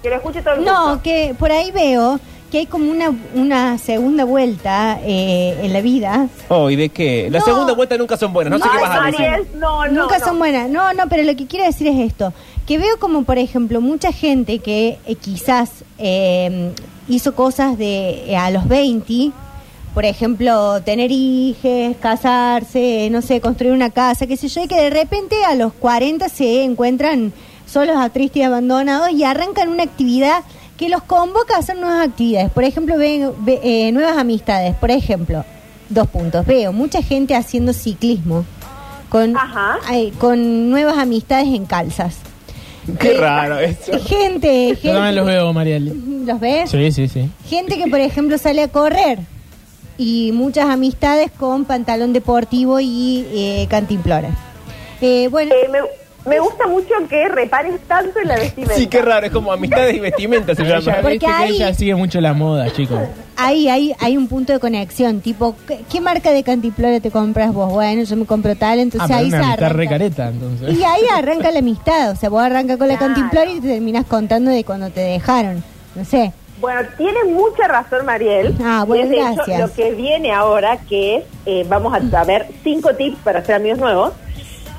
que 0.00 0.08
lo 0.08 0.14
escuche 0.14 0.40
todo 0.40 0.54
el 0.54 0.64
No, 0.64 0.86
mundo. 0.86 1.00
que 1.02 1.34
por 1.36 1.50
ahí 1.50 1.72
veo 1.72 2.20
que 2.52 2.58
hay 2.58 2.66
como 2.66 2.90
una, 2.90 3.10
una 3.34 3.78
segunda 3.78 4.24
vuelta 4.26 5.00
eh, 5.02 5.58
en 5.62 5.72
la 5.72 5.80
vida. 5.80 6.28
Oh, 6.50 6.68
¿y 6.68 6.76
de 6.76 6.90
qué? 6.90 7.28
La 7.30 7.38
No. 7.38 7.44
segunda 7.46 7.72
vuelta 7.72 7.96
nunca 7.96 8.18
son 8.18 8.32
buenas, 8.34 8.50
no 8.52 8.58
sé 8.64 8.70
qué 8.70 8.78
vas 8.82 8.90
a 9.00 9.04
decir. 9.06 9.20
Mariel, 9.20 9.46
no, 9.58 9.86
no, 9.86 10.02
Nunca 10.02 10.18
no. 10.18 10.24
son 10.26 10.38
buenas. 10.38 10.68
No, 10.68 10.92
no, 10.92 11.04
pero 11.08 11.22
lo 11.22 11.34
que 11.34 11.46
quiero 11.46 11.64
decir 11.64 11.86
es 11.88 11.98
esto. 11.98 12.32
Que 12.66 12.76
veo 12.76 12.98
como, 13.00 13.24
por 13.24 13.38
ejemplo, 13.38 13.80
mucha 13.80 14.12
gente 14.12 14.58
que 14.58 14.98
eh, 15.06 15.14
quizás 15.14 15.70
eh, 15.98 16.72
hizo 17.08 17.34
cosas 17.34 17.78
de 17.78 18.30
eh, 18.30 18.36
a 18.36 18.50
los 18.50 18.68
20, 18.68 19.30
por 19.94 20.04
ejemplo, 20.04 20.80
tener 20.82 21.10
hijos, 21.10 21.96
casarse, 22.00 23.08
no 23.10 23.22
sé, 23.22 23.40
construir 23.40 23.72
una 23.72 23.88
casa, 23.90 24.26
qué 24.26 24.36
sé 24.36 24.48
yo, 24.48 24.62
y 24.62 24.68
que 24.68 24.76
de 24.76 24.90
repente 24.90 25.42
a 25.44 25.54
los 25.54 25.72
40 25.72 26.28
se 26.28 26.64
encuentran 26.64 27.32
solos, 27.66 27.96
a 27.96 28.10
tristes 28.10 28.40
y 28.40 28.42
abandonados 28.44 29.10
y 29.10 29.24
arrancan 29.24 29.70
una 29.70 29.82
actividad 29.84 30.42
que 30.82 30.88
los 30.88 31.02
convoca 31.04 31.54
a 31.54 31.58
hacer 31.60 31.76
nuevas 31.76 32.08
actividades. 32.08 32.50
Por 32.50 32.64
ejemplo, 32.64 32.96
ven, 32.98 33.30
ve- 33.44 33.60
eh, 33.62 33.92
nuevas 33.92 34.16
amistades. 34.18 34.74
Por 34.74 34.90
ejemplo, 34.90 35.44
dos 35.88 36.08
puntos. 36.08 36.44
Veo 36.44 36.72
mucha 36.72 37.00
gente 37.02 37.36
haciendo 37.36 37.72
ciclismo 37.72 38.44
con, 39.08 39.36
Ajá. 39.36 39.76
ay, 39.86 40.10
con 40.18 40.70
nuevas 40.70 40.98
amistades 40.98 41.46
en 41.46 41.66
calzas. 41.66 42.16
Qué 42.98 43.12
Eh, 43.12 43.16
raro 43.20 43.60
eso. 43.60 43.92
Gente, 43.92 44.48
gente. 44.74 44.78
Yo 44.82 44.94
también 44.94 45.14
los 45.14 45.26
veo, 45.26 45.52
Mariel. 45.52 46.24
¿Los 46.26 46.40
ves? 46.40 46.68
Sí, 46.70 46.90
sí, 46.90 47.06
sí. 47.06 47.30
Gente 47.48 47.76
que, 47.76 47.86
por 47.86 48.00
ejemplo, 48.00 48.36
sale 48.36 48.62
a 48.62 48.66
correr 48.68 49.20
y 49.96 50.32
muchas 50.32 50.64
amistades 50.68 51.30
con 51.30 51.64
pantalón 51.64 52.12
deportivo 52.12 52.80
y 52.80 53.24
eh, 53.32 53.66
cantimplora. 53.70 54.30
Eh, 55.00 55.28
bueno, 55.30 55.54
Eh, 55.54 55.68
me, 55.70 55.78
me 56.24 56.38
gusta 56.38 56.66
mucho 56.66 56.88
que 57.08 57.28
repares 57.28 57.80
tanto 57.88 58.20
en 58.20 58.28
la 58.28 58.36
vestimenta. 58.36 58.74
Sí, 58.74 58.86
qué 58.86 59.02
raro, 59.02 59.26
es 59.26 59.32
como 59.32 59.52
amistades 59.52 59.94
y 59.94 60.00
vestimenta 60.00 60.54
se 60.54 60.62
llama. 60.64 60.78
Ella, 60.80 60.92
Porque 61.02 61.10
viste 61.18 61.26
que 61.26 61.32
ahí- 61.32 61.56
ella 61.56 61.74
sigue 61.74 61.94
mucho 61.94 62.20
la 62.20 62.32
moda, 62.32 62.70
chicos. 62.72 63.00
ahí 63.36 63.68
hay, 63.68 63.92
hay 63.98 64.16
un 64.16 64.28
punto 64.28 64.52
de 64.52 64.60
conexión. 64.60 65.20
Tipo, 65.20 65.56
¿qué, 65.66 65.80
qué 65.90 66.00
marca 66.00 66.30
de 66.32 66.42
cantimplora 66.44 67.00
te 67.00 67.10
compras 67.10 67.52
vos? 67.52 67.70
Bueno, 67.72 68.02
yo 68.04 68.16
me 68.16 68.24
compro 68.26 68.54
tal, 68.54 68.78
Ah, 68.78 68.82
entonces 68.82 69.08
pero 69.08 69.18
ahí 69.20 69.26
una 69.28 69.38
amistad 69.38 69.64
arranca. 69.64 69.76
re 69.78 69.88
careta, 69.88 70.28
entonces. 70.28 70.78
Y 70.78 70.84
ahí 70.84 71.02
arranca 71.12 71.50
la 71.50 71.58
amistad. 71.58 72.10
O 72.12 72.16
sea, 72.16 72.28
vos 72.28 72.42
arrancas 72.42 72.76
con 72.76 72.88
la 72.88 72.96
Claro. 72.98 73.14
cantimplora 73.14 73.50
y 73.50 73.60
te 73.60 73.68
terminas 73.68 74.04
contando 74.06 74.50
de 74.50 74.62
cuando 74.64 74.90
te 74.90 75.00
dejaron. 75.00 75.62
No 75.94 76.04
sé. 76.04 76.32
Bueno, 76.60 76.80
tiene 76.96 77.24
mucha 77.24 77.66
razón 77.66 78.06
Mariel. 78.06 78.54
Ah, 78.64 78.84
bueno, 78.86 79.02
Y 79.02 79.06
es, 79.06 79.10
de 79.10 79.16
hecho, 79.16 79.34
gracias. 79.34 79.60
lo 79.60 79.72
que 79.74 79.90
viene 79.94 80.30
ahora, 80.32 80.78
que 80.88 81.16
es, 81.16 81.24
eh, 81.44 81.66
vamos 81.68 81.92
a 81.92 82.08
saber 82.08 82.46
cinco 82.62 82.94
tips 82.94 83.18
para 83.24 83.40
hacer 83.40 83.56
amigos 83.56 83.80
nuevos. 83.80 84.12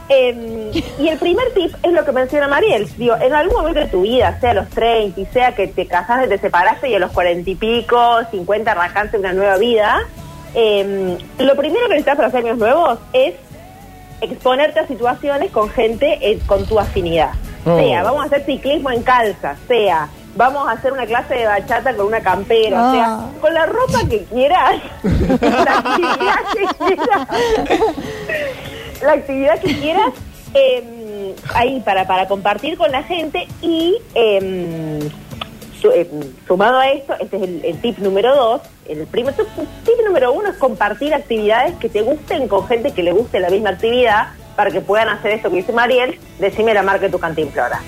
Eh, 0.09 0.83
y 0.99 1.07
el 1.07 1.17
primer 1.17 1.45
tip 1.53 1.73
es 1.81 1.93
lo 1.93 2.03
que 2.03 2.11
menciona 2.11 2.47
Mariel. 2.47 2.87
Digo, 2.97 3.15
en 3.15 3.33
algún 3.33 3.57
momento 3.57 3.79
de 3.79 3.87
tu 3.87 4.01
vida, 4.01 4.37
sea 4.39 4.51
a 4.51 4.53
los 4.55 4.69
30, 4.69 5.19
y 5.19 5.25
sea 5.27 5.55
que 5.55 5.67
te 5.67 5.87
casaste, 5.87 6.27
te 6.27 6.37
separaste 6.37 6.89
y 6.89 6.95
a 6.95 6.99
los 6.99 7.11
40 7.11 7.49
y 7.49 7.55
pico, 7.55 8.19
50 8.29 8.71
arrancaste 8.71 9.17
una 9.17 9.33
nueva 9.33 9.57
vida, 9.57 10.01
eh, 10.55 11.17
lo 11.39 11.55
primero 11.55 11.87
que 11.87 11.95
necesitas 11.95 12.15
para 12.15 12.27
hacer 12.27 12.41
amigos 12.41 12.59
nuevos 12.59 12.99
es 13.13 13.33
exponerte 14.21 14.79
a 14.79 14.87
situaciones 14.87 15.51
con 15.51 15.69
gente 15.69 16.19
eh, 16.21 16.39
con 16.45 16.65
tu 16.65 16.79
afinidad. 16.79 17.31
Oh. 17.65 17.77
Sea, 17.77 18.03
vamos 18.03 18.23
a 18.23 18.25
hacer 18.25 18.45
ciclismo 18.45 18.91
en 18.91 19.03
calza, 19.03 19.55
sea, 19.67 20.09
vamos 20.35 20.67
a 20.67 20.73
hacer 20.73 20.91
una 20.91 21.05
clase 21.05 21.35
de 21.35 21.45
bachata 21.45 21.95
con 21.95 22.07
una 22.07 22.19
campera, 22.21 22.89
Oh. 22.89 22.91
sea, 22.91 23.19
con 23.41 23.53
la 23.53 23.65
ropa 23.65 23.99
que 24.09 24.23
quieras, 24.25 24.81
la 25.41 25.77
actividad 25.77 26.35
que 26.53 26.85
quieras, 26.85 27.27
la 29.03 29.13
actividad 29.13 29.59
que 29.59 29.77
quieras, 29.79 30.09
eh, 30.53 31.35
ahí 31.53 31.81
para, 31.81 32.05
para 32.07 32.27
compartir 32.27 32.77
con 32.77 32.91
la 32.91 33.03
gente 33.03 33.47
y 33.61 33.97
eh, 34.15 34.99
su- 35.81 35.91
eh, 35.91 36.09
sumado 36.47 36.79
a 36.79 36.89
esto, 36.89 37.13
este 37.19 37.37
es 37.37 37.43
el, 37.43 37.65
el 37.65 37.81
tip 37.81 37.97
número 37.99 38.35
dos. 38.35 38.61
El 38.87 39.05
primer 39.07 39.33
tip, 39.33 39.45
tip 39.85 39.95
número 40.05 40.33
uno 40.33 40.49
es 40.49 40.57
compartir 40.57 41.13
actividades 41.13 41.73
que 41.75 41.87
te 41.89 42.01
gusten 42.01 42.47
con 42.47 42.67
gente 42.67 42.91
que 42.91 43.01
le 43.03 43.11
guste 43.13 43.39
la 43.39 43.49
misma 43.49 43.69
actividad 43.71 44.27
para 44.55 44.69
que 44.71 44.81
puedan 44.81 45.09
hacer 45.09 45.31
esto 45.31 45.49
que 45.49 45.57
dice 45.57 45.71
Mariel, 45.73 46.19
decime 46.39 46.73
la 46.73 46.83
marca 46.83 47.05
de 47.05 47.09
tu 47.11 47.17
cantimplora. 47.19 47.79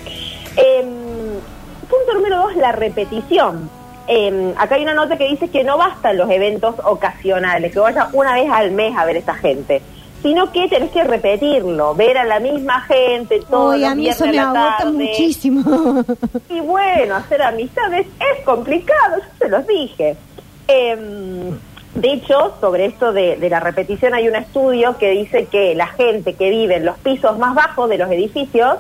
Punto 1.90 2.14
número 2.14 2.38
dos, 2.38 2.56
la 2.56 2.72
repetición. 2.72 3.70
Eh, 4.08 4.54
acá 4.58 4.76
hay 4.76 4.84
una 4.84 4.94
nota 4.94 5.18
que 5.18 5.28
dice 5.28 5.50
que 5.50 5.64
no 5.64 5.78
bastan 5.78 6.18
los 6.18 6.30
eventos 6.30 6.76
ocasionales, 6.84 7.72
que 7.74 7.80
vaya 7.80 8.10
una 8.14 8.34
vez 8.34 8.50
al 8.52 8.72
mes 8.72 8.96
a 8.98 9.06
ver 9.06 9.16
a 9.18 9.20
esta 9.20 9.34
gente, 9.36 9.82
sino 10.26 10.52
que 10.52 10.68
tenés 10.68 10.90
que 10.90 11.04
repetirlo, 11.04 11.94
ver 11.94 12.18
a 12.18 12.24
la 12.24 12.40
misma 12.40 12.82
gente 12.82 13.42
los 13.48 13.84
a 13.84 13.94
mí 13.94 14.10
eso 14.10 14.26
me 14.26 14.40
agota 14.40 14.78
tarde. 14.80 14.92
muchísimo. 14.92 16.04
Y 16.50 16.62
bueno, 16.62 17.16
hacer 17.16 17.44
amistades 17.44 18.08
es 18.08 18.44
complicado, 18.44 19.18
yo 19.20 19.28
se 19.38 19.50
los 19.50 19.68
dije. 19.68 20.18
Em, 20.68 21.52
de 21.94 22.14
hecho, 22.14 22.56
sobre 22.60 22.86
esto 22.86 23.14
de, 23.14 23.36
de 23.36 23.50
la 23.52 23.60
repetición 23.60 24.16
hay 24.16 24.28
un 24.28 24.36
estudio 24.36 24.98
que 24.98 25.12
dice 25.12 25.46
que 25.46 25.76
la 25.76 25.88
gente 25.90 26.34
que 26.34 26.50
vive 26.50 26.78
en 26.78 26.86
los 26.86 26.98
pisos 26.98 27.38
más 27.38 27.54
bajos 27.54 27.88
de 27.88 28.00
los 28.00 28.10
edificios 28.10 28.78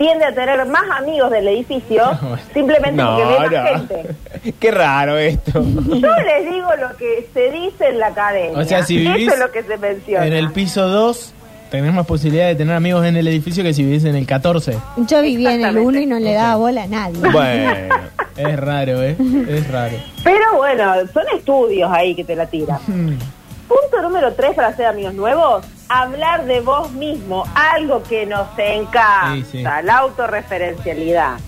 tiende 0.00 0.24
a 0.24 0.34
tener 0.34 0.64
más 0.64 0.84
amigos 0.98 1.30
del 1.30 1.46
edificio 1.48 2.02
simplemente 2.54 3.02
porque 3.04 3.24
ve 3.24 3.38
más 3.38 3.68
gente. 3.68 4.54
Qué 4.58 4.70
raro 4.70 5.18
esto. 5.18 5.62
Yo 5.62 6.08
les 6.22 6.50
digo 6.50 6.68
lo 6.80 6.96
que 6.96 7.28
se 7.34 7.50
dice 7.50 7.88
en 7.88 7.98
la 7.98 8.06
academia. 8.06 8.58
O 8.58 8.64
sea, 8.64 8.82
si 8.82 8.96
vivís 8.96 9.26
Eso 9.26 9.34
es 9.34 9.40
lo 9.40 9.52
que 9.52 9.62
se 9.62 9.76
menciona. 9.76 10.26
En 10.26 10.32
el 10.32 10.52
piso 10.52 10.88
2 10.88 11.34
tenés 11.70 11.92
más 11.92 12.06
posibilidad 12.06 12.46
de 12.46 12.54
tener 12.54 12.74
amigos 12.74 13.04
en 13.04 13.18
el 13.18 13.28
edificio 13.28 13.62
que 13.62 13.74
si 13.74 13.84
vivís 13.84 14.04
en 14.06 14.16
el 14.16 14.26
14. 14.26 14.78
Yo 15.06 15.20
vivía 15.20 15.50
en 15.54 15.60
el 15.60 15.76
Exactamente. 15.76 15.98
1 15.98 16.00
y 16.00 16.06
no 16.06 16.18
le 16.18 16.32
daba 16.32 16.56
bola 16.56 16.82
a 16.84 16.86
nadie. 16.86 17.18
Bueno. 17.30 17.94
Es 18.36 18.58
raro, 18.58 19.02
¿eh? 19.02 19.16
Es 19.48 19.70
raro. 19.70 19.96
Pero 20.24 20.56
bueno, 20.56 20.94
son 21.12 21.24
estudios 21.36 21.90
ahí 21.92 22.14
que 22.14 22.24
te 22.24 22.34
la 22.34 22.46
tiran. 22.46 22.78
Punto 22.86 24.00
número 24.02 24.32
tres 24.32 24.54
para 24.54 24.68
hacer 24.68 24.86
amigos 24.86 25.12
nuevos, 25.12 25.66
hablar 25.90 26.44
de 26.46 26.60
vos 26.60 26.90
mismo, 26.92 27.44
algo 27.54 28.02
que 28.04 28.24
nos 28.24 28.46
encanta, 28.56 29.34
Sí, 29.34 29.44
sí. 29.50 29.62
la 29.62 29.98
autorreferencialidad. 29.98 31.38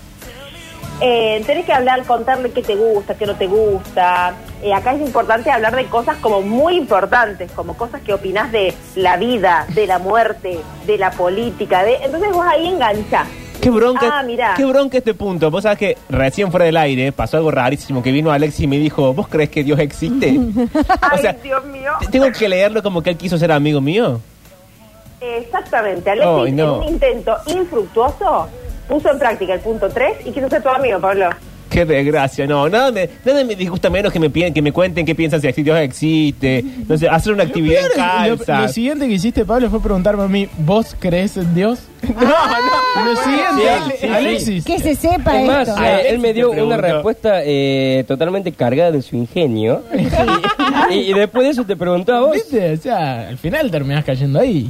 Eh, 1.01 1.43
tenés 1.45 1.65
que 1.65 1.73
hablar, 1.73 2.03
contarle 2.05 2.51
qué 2.51 2.61
te 2.61 2.75
gusta, 2.75 3.15
qué 3.15 3.25
no 3.25 3.35
te 3.35 3.47
gusta. 3.47 4.35
Eh, 4.61 4.73
acá 4.73 4.93
es 4.93 5.01
importante 5.01 5.49
hablar 5.51 5.75
de 5.75 5.85
cosas 5.85 6.17
como 6.17 6.41
muy 6.41 6.77
importantes, 6.77 7.51
como 7.51 7.75
cosas 7.75 8.01
que 8.01 8.13
opinás 8.13 8.51
de 8.51 8.73
la 8.95 9.17
vida, 9.17 9.65
de 9.69 9.87
la 9.87 9.97
muerte, 9.99 10.59
de 10.85 10.97
la 10.97 11.11
política. 11.11 11.83
De... 11.83 11.95
Entonces 12.03 12.31
vos 12.31 12.45
ahí 12.45 12.67
enganchás. 12.67 13.27
Qué 13.59 13.69
bronca, 13.69 14.19
Ah, 14.19 14.23
mirá. 14.23 14.53
qué 14.55 14.65
bronca 14.65 14.97
este 14.97 15.13
punto. 15.13 15.49
Vos 15.49 15.63
sabés 15.63 15.79
que 15.79 15.97
recién 16.09 16.51
fuera 16.51 16.65
del 16.65 16.77
aire 16.77 17.11
pasó 17.11 17.37
algo 17.37 17.49
rarísimo 17.49 18.03
que 18.03 18.11
vino 18.11 18.31
Alex 18.31 18.59
y 18.59 18.67
me 18.67 18.77
dijo, 18.77 19.13
¿vos 19.13 19.27
crees 19.27 19.49
que 19.49 19.63
Dios 19.63 19.79
existe? 19.79 20.27
Ay, 21.01 21.17
o 21.17 21.21
sea, 21.21 21.33
Dios 21.33 21.65
mío. 21.65 21.91
tengo 22.11 22.29
que 22.31 22.47
leerlo 22.47 22.83
como 22.83 23.01
que 23.01 23.09
él 23.09 23.17
quiso 23.17 23.37
ser 23.37 23.51
amigo 23.51 23.81
mío. 23.81 24.19
Exactamente, 25.23 26.09
Alexis, 26.09 26.53
no. 26.53 26.63
en 26.63 26.69
un 26.69 26.83
intento 26.83 27.37
infructuoso, 27.47 28.47
puso 28.87 29.09
en 29.09 29.19
práctica 29.19 29.53
el 29.53 29.61
punto 29.61 29.89
3 29.89 30.27
y 30.27 30.31
quiso 30.31 30.49
ser 30.49 30.61
tu 30.61 30.69
amigo, 30.69 30.99
Pablo. 30.99 31.29
Qué 31.73 31.85
desgracia, 31.85 32.45
no, 32.45 32.69
nada 32.69 32.91
me, 32.91 33.09
nada 33.25 33.43
me 33.43 33.55
disgusta 33.55 33.89
menos 33.89 34.13
que 34.13 34.19
me, 34.19 34.29
pi- 34.29 34.51
que 34.51 34.61
me 34.61 34.71
cuenten 34.71 35.05
qué 35.05 35.15
piensan 35.15 35.41
si 35.41 35.63
Dios 35.63 35.77
existe, 35.79 36.63
no 36.87 36.97
sé, 36.97 37.09
hacer 37.09 37.33
una 37.33 37.43
actividad 37.43 37.81
en 37.95 38.29
Lo, 38.29 38.35
lo 38.35 38.43
calza. 38.45 38.67
siguiente 38.73 39.07
que 39.07 39.13
hiciste, 39.13 39.43
Pablo, 39.43 39.69
fue 39.69 39.81
preguntarme 39.81 40.23
a 40.23 40.27
mí, 40.27 40.47
¿vos 40.59 40.95
crees 40.99 41.35
en 41.37 41.53
Dios? 41.55 41.79
No, 42.03 42.19
no, 42.19 43.05
Lo 43.05 43.15
siguiente, 43.15 43.97
sí. 43.99 44.07
Alexis. 44.07 44.65
Que 44.65 44.77
se 44.79 44.93
sepa 44.95 45.39
Es 45.39 45.47
más, 45.47 45.67
esto. 45.69 45.81
eh, 45.81 46.09
él 46.09 46.19
me 46.19 46.33
dio 46.33 46.51
una 46.51 46.75
respuesta 46.77 47.41
eh, 47.45 48.03
totalmente 48.07 48.51
cargada 48.51 48.91
de 48.91 49.01
su 49.01 49.15
ingenio. 49.15 49.83
y, 50.91 50.95
y 50.95 51.13
después 51.13 51.45
de 51.45 51.51
eso 51.51 51.63
te 51.65 51.75
preguntó 51.77 52.13
a 52.13 52.19
vos. 52.19 52.33
¿Viste? 52.33 52.73
O 52.73 52.77
sea, 52.77 53.29
al 53.29 53.37
final 53.37 53.71
terminás 53.71 54.03
cayendo 54.03 54.39
ahí. 54.39 54.69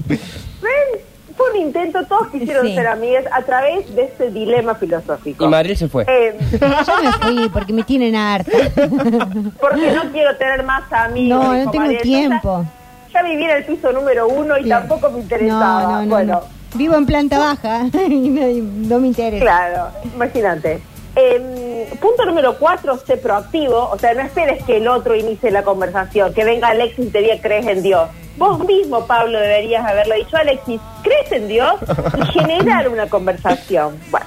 Fue 1.36 1.50
un 1.52 1.58
intento, 1.58 2.06
todos 2.06 2.28
quisieron 2.28 2.68
Sí. 2.68 2.76
ser 2.76 2.88
amigos 2.88 3.24
a 3.32 3.42
través 3.42 3.94
de 3.96 4.04
este 4.04 4.30
dilema 4.30 4.76
filosófico. 4.76 5.44
Y 5.46 5.48
Mariel 5.48 5.76
se 5.78 5.88
fue. 5.88 6.06
Eh, 6.08 6.38
Yo 6.60 7.04
me 7.04 7.12
fui 7.14 7.50
porque 7.50 7.74
me 7.74 7.84
tienen 7.84 8.16
harta. 8.16 8.52
porque 9.60 9.92
no 9.92 10.12
quiero 10.12 10.36
tener 10.38 10.64
más 10.64 10.84
amigos. 10.94 11.44
No, 11.44 11.54
no 11.54 11.60
dijo 11.60 11.72
tengo 11.72 11.86
Mariel. 11.86 12.02
tiempo. 12.04 12.66
Ya, 13.12 13.22
ya 13.22 13.28
viví 13.30 13.44
en 13.44 13.50
el 13.50 13.64
piso 13.66 13.92
número 13.92 14.28
uno 14.28 14.58
y 14.58 14.68
tampoco 14.70 15.10
me 15.12 15.20
interesaba. 15.22 15.82
No, 15.84 15.90
no, 15.92 16.02
no, 16.04 16.08
bueno, 16.10 16.34
no. 16.34 16.78
Vivo 16.78 16.96
en 16.96 17.06
planta 17.06 17.38
baja 17.40 17.86
y 18.10 18.30
no, 18.30 18.42
no 18.90 19.00
me 19.00 19.08
interesa. 19.08 19.44
claro, 19.44 19.88
imagínate. 20.16 20.82
Em, 21.16 21.86
punto 22.00 22.26
número 22.26 22.58
cuatro, 22.58 22.98
sé 22.98 23.18
proactivo. 23.18 23.90
O 23.92 23.98
sea, 24.00 24.14
no 24.14 24.22
esperes 24.22 24.64
que 24.64 24.78
el 24.78 24.88
otro 24.88 25.16
inicie 25.16 25.52
la 25.52 25.64
conversación, 25.64 26.34
que 26.34 26.44
venga 26.44 26.70
Alexis 26.70 27.08
y 27.08 27.10
te 27.10 27.20
diga 27.20 27.36
crees 27.42 27.68
en 27.68 27.84
Dios. 27.84 28.10
Vos 28.38 28.60
mismo, 28.66 29.06
Pablo, 29.06 29.40
deberías 29.40 29.86
haberle 29.86 30.16
dicho, 30.18 30.36
Alexis, 30.38 30.82
¿crees 31.04 31.32
en 31.32 31.48
Dios? 31.48 31.76
Y 32.18 32.26
generar 32.40 32.90
una 32.90 33.08
conversación. 33.08 34.00
Bueno, 34.10 34.26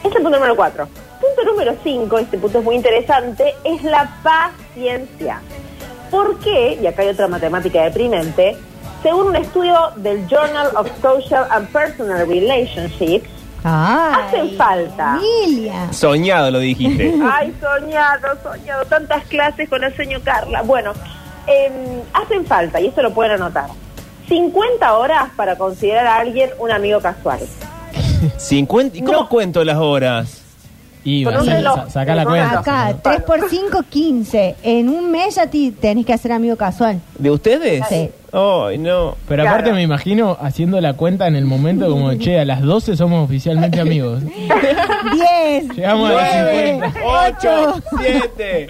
ese 0.00 0.08
es 0.08 0.16
el 0.16 0.22
punto 0.22 0.38
número 0.38 0.54
cuatro. 0.54 0.88
Punto 1.20 1.50
número 1.50 1.74
cinco, 1.82 2.18
este 2.18 2.38
punto 2.38 2.58
es 2.58 2.64
muy 2.64 2.76
interesante, 2.76 3.54
es 3.64 3.82
la 3.82 4.08
paciencia. 4.22 5.40
¿Por 6.12 6.38
qué? 6.38 6.78
Y 6.80 6.86
acá 6.86 7.02
hay 7.02 7.08
otra 7.08 7.26
matemática 7.26 7.82
deprimente. 7.82 8.56
Según 9.02 9.28
un 9.28 9.36
estudio 9.36 9.90
del 9.96 10.26
Journal 10.28 10.70
of 10.76 10.88
Social 11.02 11.46
and 11.50 11.68
Personal 11.72 12.26
Relationships, 12.28 13.28
Hacen 13.64 14.56
falta. 14.56 15.18
Emilia. 15.44 15.92
Soñado 15.92 16.50
lo 16.50 16.58
dijiste. 16.60 17.14
Ay, 17.32 17.52
soñado, 17.60 18.28
soñado, 18.42 18.84
tantas 18.86 19.24
clases 19.24 19.68
con 19.68 19.82
el 19.84 19.94
señor 19.96 20.22
Carla. 20.22 20.62
Bueno, 20.62 20.92
em, 21.46 22.00
hacen 22.12 22.44
falta, 22.46 22.80
y 22.80 22.86
esto 22.86 23.02
lo 23.02 23.12
pueden 23.12 23.32
anotar, 23.32 23.66
50 24.28 24.94
horas 24.94 25.28
para 25.36 25.56
considerar 25.56 26.06
a 26.06 26.16
alguien 26.18 26.50
un 26.58 26.70
amigo 26.70 27.00
casual. 27.00 27.40
50. 28.36 28.96
¿Y 28.98 29.02
cómo 29.02 29.20
No. 29.22 29.28
cuento 29.28 29.64
las 29.64 29.76
horas? 29.76 30.42
Y 31.04 31.24
Con 31.24 31.34
va, 31.34 31.40
un 31.40 31.46
sa- 31.46 31.52
reloj. 31.54 31.74
sa- 31.76 31.90
saca 31.90 32.14
la 32.14 32.24
Con 32.24 32.32
cuenta. 32.34 32.58
Acá, 32.58 32.94
3 33.02 33.22
por 33.22 33.48
5, 33.48 33.82
15. 33.88 34.56
En 34.62 34.88
un 34.88 35.10
mes 35.10 35.36
ya 35.36 35.46
ti- 35.46 35.70
tenés 35.70 36.04
que 36.04 36.12
hacer 36.12 36.32
amigo 36.32 36.56
casual. 36.56 37.00
¿De 37.18 37.30
ustedes? 37.30 37.86
Sí. 37.88 38.10
Ay, 38.32 38.78
no. 38.78 39.16
Pero 39.26 39.42
Claro. 39.42 39.50
aparte 39.56 39.72
me 39.72 39.82
imagino 39.82 40.36
haciendo 40.40 40.80
la 40.80 40.92
cuenta 40.94 41.26
en 41.26 41.36
el 41.36 41.44
momento 41.46 41.88
como, 41.90 42.12
che, 42.18 42.38
a 42.38 42.44
las 42.44 42.60
12 42.62 42.96
somos 42.96 43.24
oficialmente 43.24 43.80
amigos. 43.80 44.22
10. 45.12 45.68
Llegamos 45.76 46.10
a 46.10 46.14
las 46.14 46.50
50. 46.52 46.92
8, 47.04 47.82
7. 48.00 48.68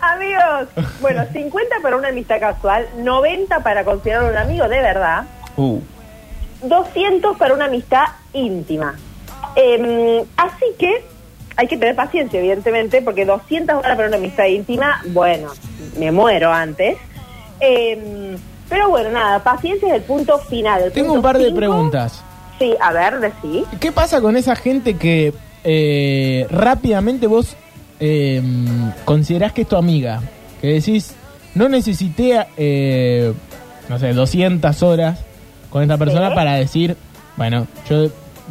Amigos, 0.00 0.68
bueno, 1.00 1.24
50 1.32 1.76
para 1.82 1.96
una 1.96 2.08
amistad 2.08 2.38
casual, 2.38 2.86
90 2.98 3.60
para 3.64 3.84
considerar 3.84 4.30
un 4.30 4.36
amigo 4.36 4.68
de 4.68 4.80
verdad, 4.80 5.24
Uh. 5.56 5.80
200 6.62 7.36
para 7.36 7.54
una 7.54 7.64
amistad 7.64 8.04
íntima. 8.32 8.94
Em, 9.56 10.22
así 10.36 10.66
que 10.78 11.04
hay 11.56 11.66
que 11.66 11.76
tener 11.76 11.96
paciencia, 11.96 12.38
evidentemente, 12.38 13.02
porque 13.02 13.24
200 13.26 13.76
horas 13.78 13.96
para 13.96 14.06
una 14.08 14.16
amistad 14.18 14.44
íntima, 14.44 15.02
bueno, 15.08 15.48
me 15.98 16.12
muero 16.12 16.52
antes. 16.52 16.96
Em, 17.58 18.36
pero 18.70 18.88
bueno, 18.88 19.10
nada, 19.10 19.42
paciencia 19.42 19.88
es 19.88 19.94
el 19.96 20.02
punto 20.02 20.38
final. 20.38 20.82
el 20.84 20.92
Tengo 20.92 21.08
punto 21.08 21.18
un 21.18 21.22
par 21.22 21.38
de 21.38 21.52
preguntas. 21.52 22.22
Sí, 22.58 22.74
a 22.80 22.92
ver, 22.92 23.20
decí. 23.20 23.64
¿Qué 23.80 23.92
pasa 23.92 24.20
con 24.22 24.36
esa 24.36 24.54
gente 24.56 24.94
que 24.94 25.34
eh, 25.64 26.46
rápidamente 26.50 27.26
vos 27.26 27.56
eh, 27.98 28.40
considerás 29.04 29.52
que 29.52 29.62
es 29.62 29.68
tu 29.68 29.76
amiga? 29.76 30.20
Que 30.60 30.68
decís, 30.68 31.14
no 31.54 31.68
necesité, 31.68 32.46
eh, 32.56 33.32
no 33.88 33.98
sé, 33.98 34.12
200 34.12 34.82
horas 34.82 35.18
con 35.70 35.82
esta 35.82 35.96
persona 35.98 36.28
Sí. 36.30 36.34
para 36.34 36.54
decir, 36.54 36.96
bueno, 37.36 37.66
yo, 37.88 38.08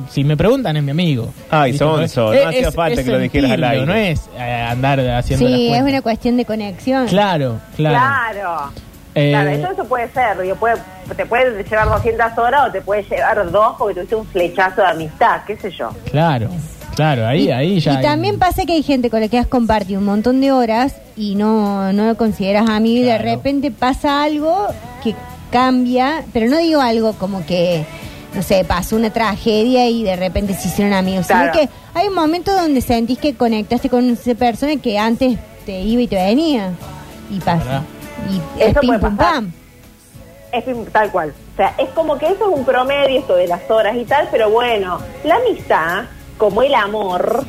si 0.10 0.24
me 0.24 0.36
preguntan 0.36 0.76
es 0.78 0.84
mi 0.84 0.92
amigo. 0.92 1.32
Ay, 1.52 1.78
sonso, 1.78 2.28
no 2.28 2.34
Es- 2.34 2.46
hacía 2.48 2.68
es- 2.70 2.76
falta 2.76 3.02
es 3.02 3.06
que 3.06 3.12
lo 3.12 3.20
dijeras 3.20 3.52
al 3.52 3.64
aire. 3.64 3.86
No 3.86 3.94
es 3.94 4.28
eh, 4.38 4.42
andar 4.70 5.00
haciendo 5.02 5.46
las 5.48 5.56
Sí, 5.56 5.66
es 5.68 5.70
cuentas. 5.72 5.90
una 5.92 6.02
cuestión 6.02 6.38
de 6.38 6.46
conexión. 6.46 7.08
Claro, 7.08 7.60
claro. 7.76 7.98
Claro. 7.98 8.72
Eh, 9.20 9.32
Claro, 9.32 9.50
eso, 9.50 9.72
eso 9.72 9.86
puede 9.86 10.10
ser. 10.12 10.42
Digo, 10.42 10.56
puede, 10.56 10.76
te 11.16 11.26
puede 11.26 11.64
llevar 11.64 11.90
200 11.90 12.38
horas 12.38 12.68
o 12.68 12.72
te 12.72 12.82
puede 12.82 13.04
llevar 13.04 13.52
dos 13.52 13.76
porque 13.78 13.96
tuviste 13.96 14.16
un 14.16 14.26
flechazo 14.28 14.82
de 14.82 14.88
amistad, 14.88 15.42
qué 15.46 15.58
sé 15.58 15.72
yo. 15.72 15.90
Claro, 16.12 16.50
claro, 16.96 17.26
ahí, 17.28 17.50
ahí 17.52 17.80
ya. 17.80 17.94
Y 18.00 18.02
también 18.02 18.40
pasa 18.40 18.66
que 18.66 18.74
hay 18.74 18.84
gente 18.84 19.10
con 19.10 19.20
la 19.22 19.28
que 19.28 19.38
has 19.38 19.48
compartido 19.48 20.00
un 20.00 20.06
montón 20.06 20.42
de 20.42 20.52
horas 20.52 20.96
y 21.16 21.36
no, 21.36 21.92
no 21.94 22.06
lo 22.08 22.16
consideras 22.18 22.70
amigo 22.70 23.04
y 23.04 23.06
de 23.08 23.18
repente 23.18 23.72
pasa 23.72 24.24
algo 24.24 24.68
que 25.04 25.16
cambia, 25.52 26.24
pero 26.34 26.48
no 26.48 26.58
digo 26.58 26.80
algo 26.82 27.14
como 27.14 27.46
que, 27.46 27.84
no 28.36 28.44
sé, 28.44 28.64
pasó 28.64 28.96
una 28.96 29.10
tragedia 29.10 29.88
y 29.90 30.04
de 30.04 30.16
repente 30.16 30.54
se 30.54 30.68
hicieron 30.68 30.94
amigos, 30.94 31.26
Claro. 31.28 31.52
sino 31.54 31.66
que 31.68 31.70
hay 31.96 32.08
un 32.08 32.14
momento 32.16 32.54
donde 32.54 32.82
sentís 32.82 33.18
que 33.18 33.34
conectaste 33.34 33.90
con 33.90 34.10
esa 34.12 34.36
persona 34.36 34.76
que 34.78 35.00
antes 35.00 35.38
te 35.66 35.82
iba 35.82 36.02
y 36.04 36.08
te 36.08 36.16
venía 36.16 36.72
y 37.32 37.40
pasa. 37.40 37.58
¿Verdad? 37.64 37.82
Y 38.28 38.42
es 38.62 38.72
Eso 38.72 38.82
puede 38.82 39.00
pum 39.00 39.16
pasar. 39.18 39.34
pam. 39.34 39.52
Es 40.52 40.92
tal 40.92 41.12
cual. 41.12 41.34
O 41.54 41.56
sea, 41.58 41.74
es 41.78 41.90
como 41.90 42.18
que 42.18 42.26
eso 42.26 42.50
es 42.52 42.58
un 42.60 42.66
promedio, 42.66 43.20
esto 43.20 43.36
de 43.36 43.48
las 43.48 43.70
horas 43.70 43.96
y 43.96 44.06
tal, 44.06 44.28
pero 44.32 44.50
bueno, 44.50 45.00
la 45.24 45.36
amistad, 45.36 46.06
como 46.38 46.64
el 46.64 46.74
amor, 46.74 47.46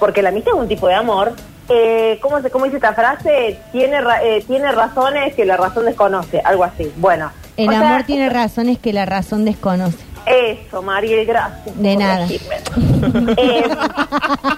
porque 0.00 0.20
la 0.22 0.30
amistad 0.30 0.54
es 0.54 0.60
un 0.60 0.68
tipo 0.68 0.88
de 0.88 0.94
amor, 0.94 1.32
eh, 1.68 2.18
¿cómo, 2.20 2.40
se, 2.42 2.50
¿cómo 2.50 2.64
dice 2.64 2.76
esta 2.78 2.92
frase? 2.92 3.58
Tiene, 3.72 4.00
ra- 4.00 4.22
eh, 4.24 4.42
tiene 4.46 4.72
razones 4.72 5.34
que 5.34 5.44
la 5.44 5.56
razón 5.56 5.84
desconoce, 5.84 6.40
algo 6.44 6.64
así. 6.64 6.92
Bueno. 6.96 7.30
El 7.56 7.68
sea, 7.68 7.78
amor 7.88 8.02
tiene 8.02 8.28
razones 8.30 8.78
que 8.80 8.92
la 8.92 9.06
razón 9.06 9.44
desconoce. 9.44 9.98
Eso, 10.26 10.82
Mariel, 10.82 11.26
gracias. 11.26 11.76
De 11.76 11.96
nada. 11.96 12.26
Eh, 12.26 13.64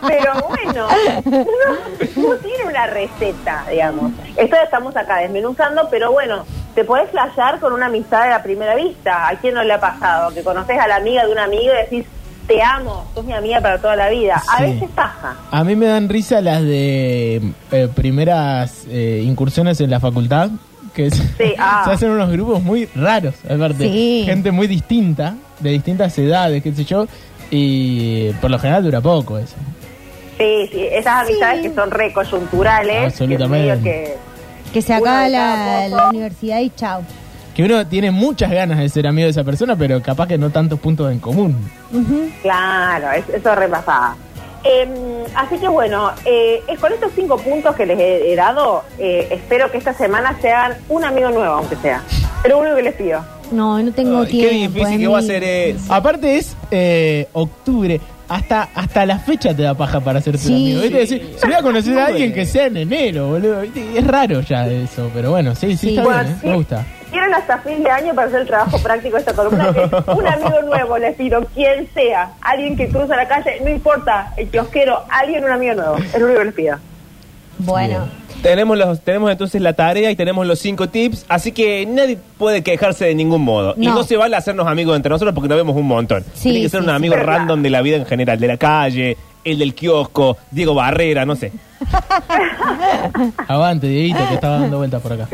pero 0.07 0.33
bueno, 0.49 0.89
no, 1.25 2.23
no 2.23 2.37
tiene 2.37 2.65
una 2.67 2.87
receta, 2.87 3.65
digamos. 3.71 4.13
Esto 4.37 4.57
estamos 4.63 4.97
acá 4.97 5.17
desmenuzando, 5.19 5.89
pero 5.91 6.13
bueno, 6.13 6.45
te 6.75 6.85
podés 6.85 7.11
flashear 7.11 7.59
con 7.59 7.73
una 7.73 7.87
amistad 7.87 8.25
de 8.25 8.31
la 8.31 8.43
primera 8.43 8.77
vista. 8.77 9.29
¿A 9.29 9.37
quién 9.37 9.55
no 9.55 9.65
le 9.65 9.73
ha 9.73 9.81
pasado? 9.81 10.33
Que 10.33 10.43
conoces 10.43 10.79
a 10.79 10.87
la 10.87 10.97
amiga 10.97 11.25
de 11.27 11.33
un 11.33 11.39
amigo 11.39 11.73
y 11.73 11.91
decís, 11.91 12.07
te 12.47 12.63
amo, 12.63 13.07
sos 13.15 13.25
mi 13.25 13.33
amiga 13.33 13.61
para 13.61 13.79
toda 13.81 13.97
la 13.97 14.09
vida. 14.09 14.43
A 14.49 14.63
veces 14.63 14.89
pasa. 14.95 15.37
A 15.51 15.65
mí 15.65 15.75
me 15.75 15.87
dan 15.87 16.09
risa 16.09 16.41
las 16.41 16.63
de 16.63 17.43
eh, 17.73 17.89
primeras 17.95 18.87
eh, 18.89 19.23
incursiones 19.25 19.81
en 19.81 19.91
la 19.91 20.01
facultad, 20.01 20.51
que 20.95 21.11
Sí, 21.11 21.25
ah. 21.59 21.83
se 21.85 21.93
hacen 21.93 22.11
unos 22.11 22.31
grupos 22.31 22.63
muy 22.63 22.87
raros, 22.95 23.35
aparte. 23.49 23.89
Sí. 23.89 24.23
Gente 24.25 24.53
muy 24.53 24.67
distinta, 24.67 25.35
de 25.61 25.71
distintas 25.71 26.17
edades, 26.19 26.63
qué 26.63 26.73
sé 26.73 26.85
yo, 26.85 27.07
y 27.51 28.31
por 28.41 28.51
lo 28.51 28.59
general 28.59 28.83
dura 28.85 29.01
poco 29.01 29.39
eso. 29.39 29.55
Sí, 30.39 30.69
sí, 30.71 30.87
esas 30.93 31.27
amistades 31.27 31.63
Sí. 31.63 31.69
que 31.69 31.75
son 31.75 31.91
recoyunturales. 31.91 33.07
Absolutamente. 33.13 33.67
Que 33.67 33.73
es 33.73 33.81
medio 33.81 33.85
que- 33.85 34.17
Que 34.73 34.83
se 34.83 34.93
acaba 34.93 35.29
la, 35.29 36.09
universidad 36.11 36.59
y 36.61 36.71
chao. 36.71 37.03
Que 37.55 37.63
uno 37.65 37.87
tiene 37.87 38.11
muchas 38.11 38.51
ganas 38.51 38.79
de 38.79 38.87
ser 38.91 39.07
amigo 39.07 39.25
de 39.25 39.31
esa 39.31 39.45
persona, 39.45 39.75
pero 39.77 40.03
capaz 40.03 40.27
que 40.27 40.37
no 40.37 40.51
tantos 40.51 40.79
puntos 40.79 41.11
en 41.11 41.21
común. 41.21 41.57
Claro, 42.43 43.13
es- 43.13 43.29
eso 43.31 43.55
repasada. 43.55 44.17
Eh, 44.65 45.25
así 45.37 45.57
que 45.59 45.69
bueno, 45.69 46.11
eh, 46.25 46.61
es 46.67 46.79
con 46.81 46.93
estos 46.93 47.13
cinco 47.15 47.39
puntos 47.39 47.75
que 47.77 47.87
les 47.87 47.99
he, 47.99 48.33
he 48.33 48.37
dado, 48.37 48.83
eh, 48.99 49.29
espero 49.31 49.71
que 49.71 49.79
esta 49.79 49.95
semana 49.95 50.37
sean 50.43 50.75
un 50.89 51.05
amigo 51.05 51.31
nuevo, 51.31 51.55
aunque 51.55 51.77
sea. 51.77 52.03
Pero 52.43 52.59
uno 52.59 52.75
que 52.75 52.83
les 52.83 52.95
pido. 52.95 53.25
No, 53.53 53.81
no 53.83 53.93
tengo 53.93 54.21
Ay, 54.21 54.27
tiempo. 54.27 54.51
qué 54.51 54.57
difícil 54.81 55.01
que 55.01 55.07
va 55.09 55.19
a 55.19 55.23
ser 55.23 55.45
eso. 55.45 55.93
Aparte 55.93 56.37
es 56.39 56.57
eh, 56.71 57.29
octubre, 57.33 58.01
hasta 58.29 58.69
hasta 58.75 59.07
la 59.07 59.19
fecha 59.21 59.55
te 59.55 59.63
da 59.63 59.75
paja 59.75 60.01
para 60.01 60.21
ser 60.21 60.35
tu 60.37 60.39
Sí. 60.47 60.53
amigo. 60.55 60.81
¿viste? 60.83 60.99
Decir, 60.99 61.35
si 61.37 61.47
voy 61.47 61.55
a 61.55 61.63
conocer 61.63 61.99
a 61.99 62.07
alguien 62.07 62.33
que 62.33 62.45
sea 62.45 62.67
en 62.67 62.77
enero, 62.77 63.29
boludo. 63.29 63.61
¿viste? 63.61 63.99
Es 63.99 64.07
raro 64.07 64.41
ya 64.41 64.67
eso, 64.67 65.11
pero 65.15 65.31
bueno, 65.31 65.55
sí, 65.55 65.73
sí, 65.73 65.77
Sí. 65.77 65.89
está 65.91 66.03
Bueno, 66.03 66.23
bien, 66.23 66.33
¿eh? 66.35 66.39
sí. 66.41 66.47
me 66.49 66.55
gusta. 66.57 66.87
Tienen 67.11 67.35
hasta 67.35 67.59
fin 67.59 67.83
de 67.85 67.91
año 67.91 68.15
para 68.15 68.27
hacer 68.27 68.41
el 68.41 68.47
trabajo 68.49 68.79
práctico 68.83 69.15
de 69.15 69.21
esta 69.21 69.33
columna. 69.33 69.73
que 69.73 69.85
es 69.85 69.91
un 70.19 70.27
amigo 70.27 70.63
nuevo, 70.67 70.99
les 70.99 71.15
pido, 71.15 71.47
quien 71.55 71.89
sea. 71.95 72.31
Alguien 72.43 72.77
que 72.77 72.89
cruza 72.89 73.15
la 73.17 73.29
calle, 73.29 73.61
no 73.63 73.71
importa, 73.71 74.33
el 74.37 74.49
kiosquero, 74.49 74.99
alguien, 75.09 75.45
un 75.45 75.51
amigo 75.53 75.75
nuevo. 75.75 75.97
Es 75.97 76.19
lo 76.19 76.27
único 76.27 76.41
que 76.41 76.45
les 76.47 76.55
pido. 76.55 76.77
Bueno, 77.59 78.07
Tenemos, 78.43 78.77
los, 78.77 79.01
tenemos 79.01 79.31
entonces 79.31 79.61
la 79.63 79.73
tarea 79.73 80.11
y 80.11 80.17
tenemos 80.17 80.47
los 80.47 80.59
cinco 80.59 80.89
tips, 80.89 81.25
así 81.29 81.53
que 81.53 81.87
nadie 81.87 82.19
puede 82.39 82.63
quejarse 82.63 83.07
de 83.07 83.15
ningún 83.15 83.43
modo. 83.43 83.75
Y 83.79 83.87
No. 83.87 83.95
no 83.95 84.05
se 84.05 84.17
vale 84.17 84.37
hacernos 84.37 84.67
amigos 84.67 84.95
entre 84.95 85.09
nosotros 85.11 85.35
porque 85.35 85.49
nos 85.49 85.57
vemos 85.57 85.75
un 85.75 85.87
montón. 85.87 86.23
Sí, 86.35 86.51
Tiene 86.51 86.61
que 86.63 86.69
ser 86.69 86.81
sí, 86.81 86.85
un 86.85 86.91
amigo 86.91 87.17
random 87.17 87.63
de 87.63 87.71
la 87.71 87.81
vida 87.83 87.97
en 87.97 88.05
general, 88.07 88.39
de 88.39 88.47
la 88.47 88.57
calle, 88.59 89.17
el 89.43 89.59
del 89.59 89.75
kiosco, 89.75 90.37
Diego 90.51 90.75
Barrera, 90.75 91.25
no 91.25 91.35
sé. 91.35 91.51
Avante, 93.49 93.87
Dieguito, 93.89 94.19
que 94.29 94.35
estaba 94.35 94.59
dando 94.61 94.79
vueltas 94.79 95.01
por 95.03 95.13
acá. 95.15 95.29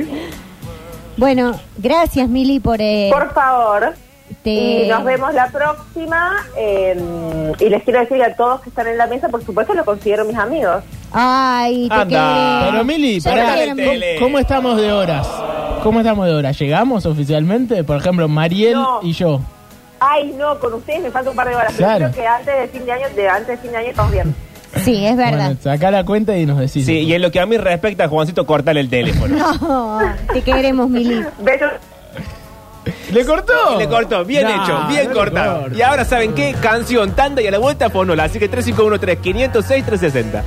bueno, 1.16 1.58
gracias 1.78 2.28
Mili 2.28 2.60
por... 2.60 2.80
eh, 2.80 3.10
Por 3.12 3.32
favor. 3.34 3.94
Te- 4.42 4.84
Y 4.84 4.88
nos 4.88 5.04
vemos 5.04 5.32
la 5.34 5.48
próxima. 5.48 6.32
eh, 6.56 7.52
y 7.60 7.68
les 7.68 7.82
quiero 7.82 8.00
decir 8.00 8.22
a 8.22 8.34
todos 8.34 8.60
que 8.62 8.68
están 8.70 8.86
en 8.86 8.98
la 8.98 9.06
mesa, 9.06 9.28
por 9.28 9.44
supuesto, 9.44 9.74
lo 9.74 9.84
considero 9.84 10.24
mis 10.24 10.36
amigos. 10.36 10.82
Ay, 11.12 11.88
te 11.88 11.94
Anda. 11.94 12.68
Pero 12.70 12.84
Mili, 12.84 13.20
pará. 13.20 13.54
¿cómo, 13.66 13.90
cómo 14.20 14.38
estamos 14.38 14.76
de 14.80 14.92
horas? 14.92 15.28
¿Cómo 15.82 16.00
estamos 16.00 16.26
de 16.26 16.32
horas? 16.34 16.58
¿Llegamos 16.58 17.04
oficialmente? 17.06 17.84
Por 17.84 17.96
ejemplo, 17.98 18.28
Mariel 18.28 18.74
No. 18.74 19.00
y 19.02 19.12
yo. 19.12 19.40
Ay, 20.00 20.34
no, 20.36 20.58
con 20.58 20.74
ustedes 20.74 21.00
me 21.02 21.10
falta 21.10 21.30
un 21.30 21.36
par 21.36 21.48
de 21.48 21.54
horas. 21.54 21.74
Claro. 21.74 22.06
Pero 22.06 22.12
creo 22.12 22.22
que 22.22 22.26
antes 22.28 22.58
de 22.60 22.68
fin 22.78 22.86
de 22.86 22.92
año, 22.92 23.06
de 23.14 23.28
antes 23.28 23.46
de 23.48 23.56
fin 23.58 23.70
de 23.70 23.76
año 23.76 23.88
estamos 23.90 24.12
bien. 24.12 24.34
Sí, 24.84 25.04
es 25.04 25.16
verdad. 25.16 25.46
Bueno, 25.48 25.56
saca 25.62 25.90
la 25.90 26.04
cuenta 26.04 26.36
y 26.36 26.46
nos 26.46 26.58
decís. 26.58 26.86
Sí, 26.86 27.00
y 27.00 27.12
en 27.14 27.20
lo 27.22 27.30
que 27.30 27.38
a 27.40 27.46
mí 27.46 27.56
respecta, 27.58 28.08
Juancito, 28.08 28.46
cortale 28.46 28.80
el 28.80 28.88
teléfono. 28.88 29.36
No, 29.60 30.00
te 30.32 30.40
queremos 30.42 30.88
Mili. 30.88 31.22
Besos. 31.40 31.70
¿Le 33.12 33.24
cortó? 33.26 33.52
Y 33.76 33.78
le 33.78 33.88
cortó, 33.88 34.24
bien 34.24 34.44
No, 34.44 34.50
hecho, 34.64 34.80
bien 34.88 35.04
no 35.04 35.08
le 35.10 35.14
cortado. 35.14 35.60
corta. 35.62 35.76
Y 35.76 35.82
ahora, 35.82 36.04
¿saben 36.04 36.34
qué? 36.34 36.54
Canción, 36.60 37.12
tanda 37.12 37.42
y 37.42 37.46
a 37.46 37.50
la 37.50 37.58
vuelta, 37.58 37.90
fonola. 37.90 38.24
Así 38.24 38.38
que 38.38 38.48
3513 38.48 39.20
506 39.20 39.84
360. 39.86 40.42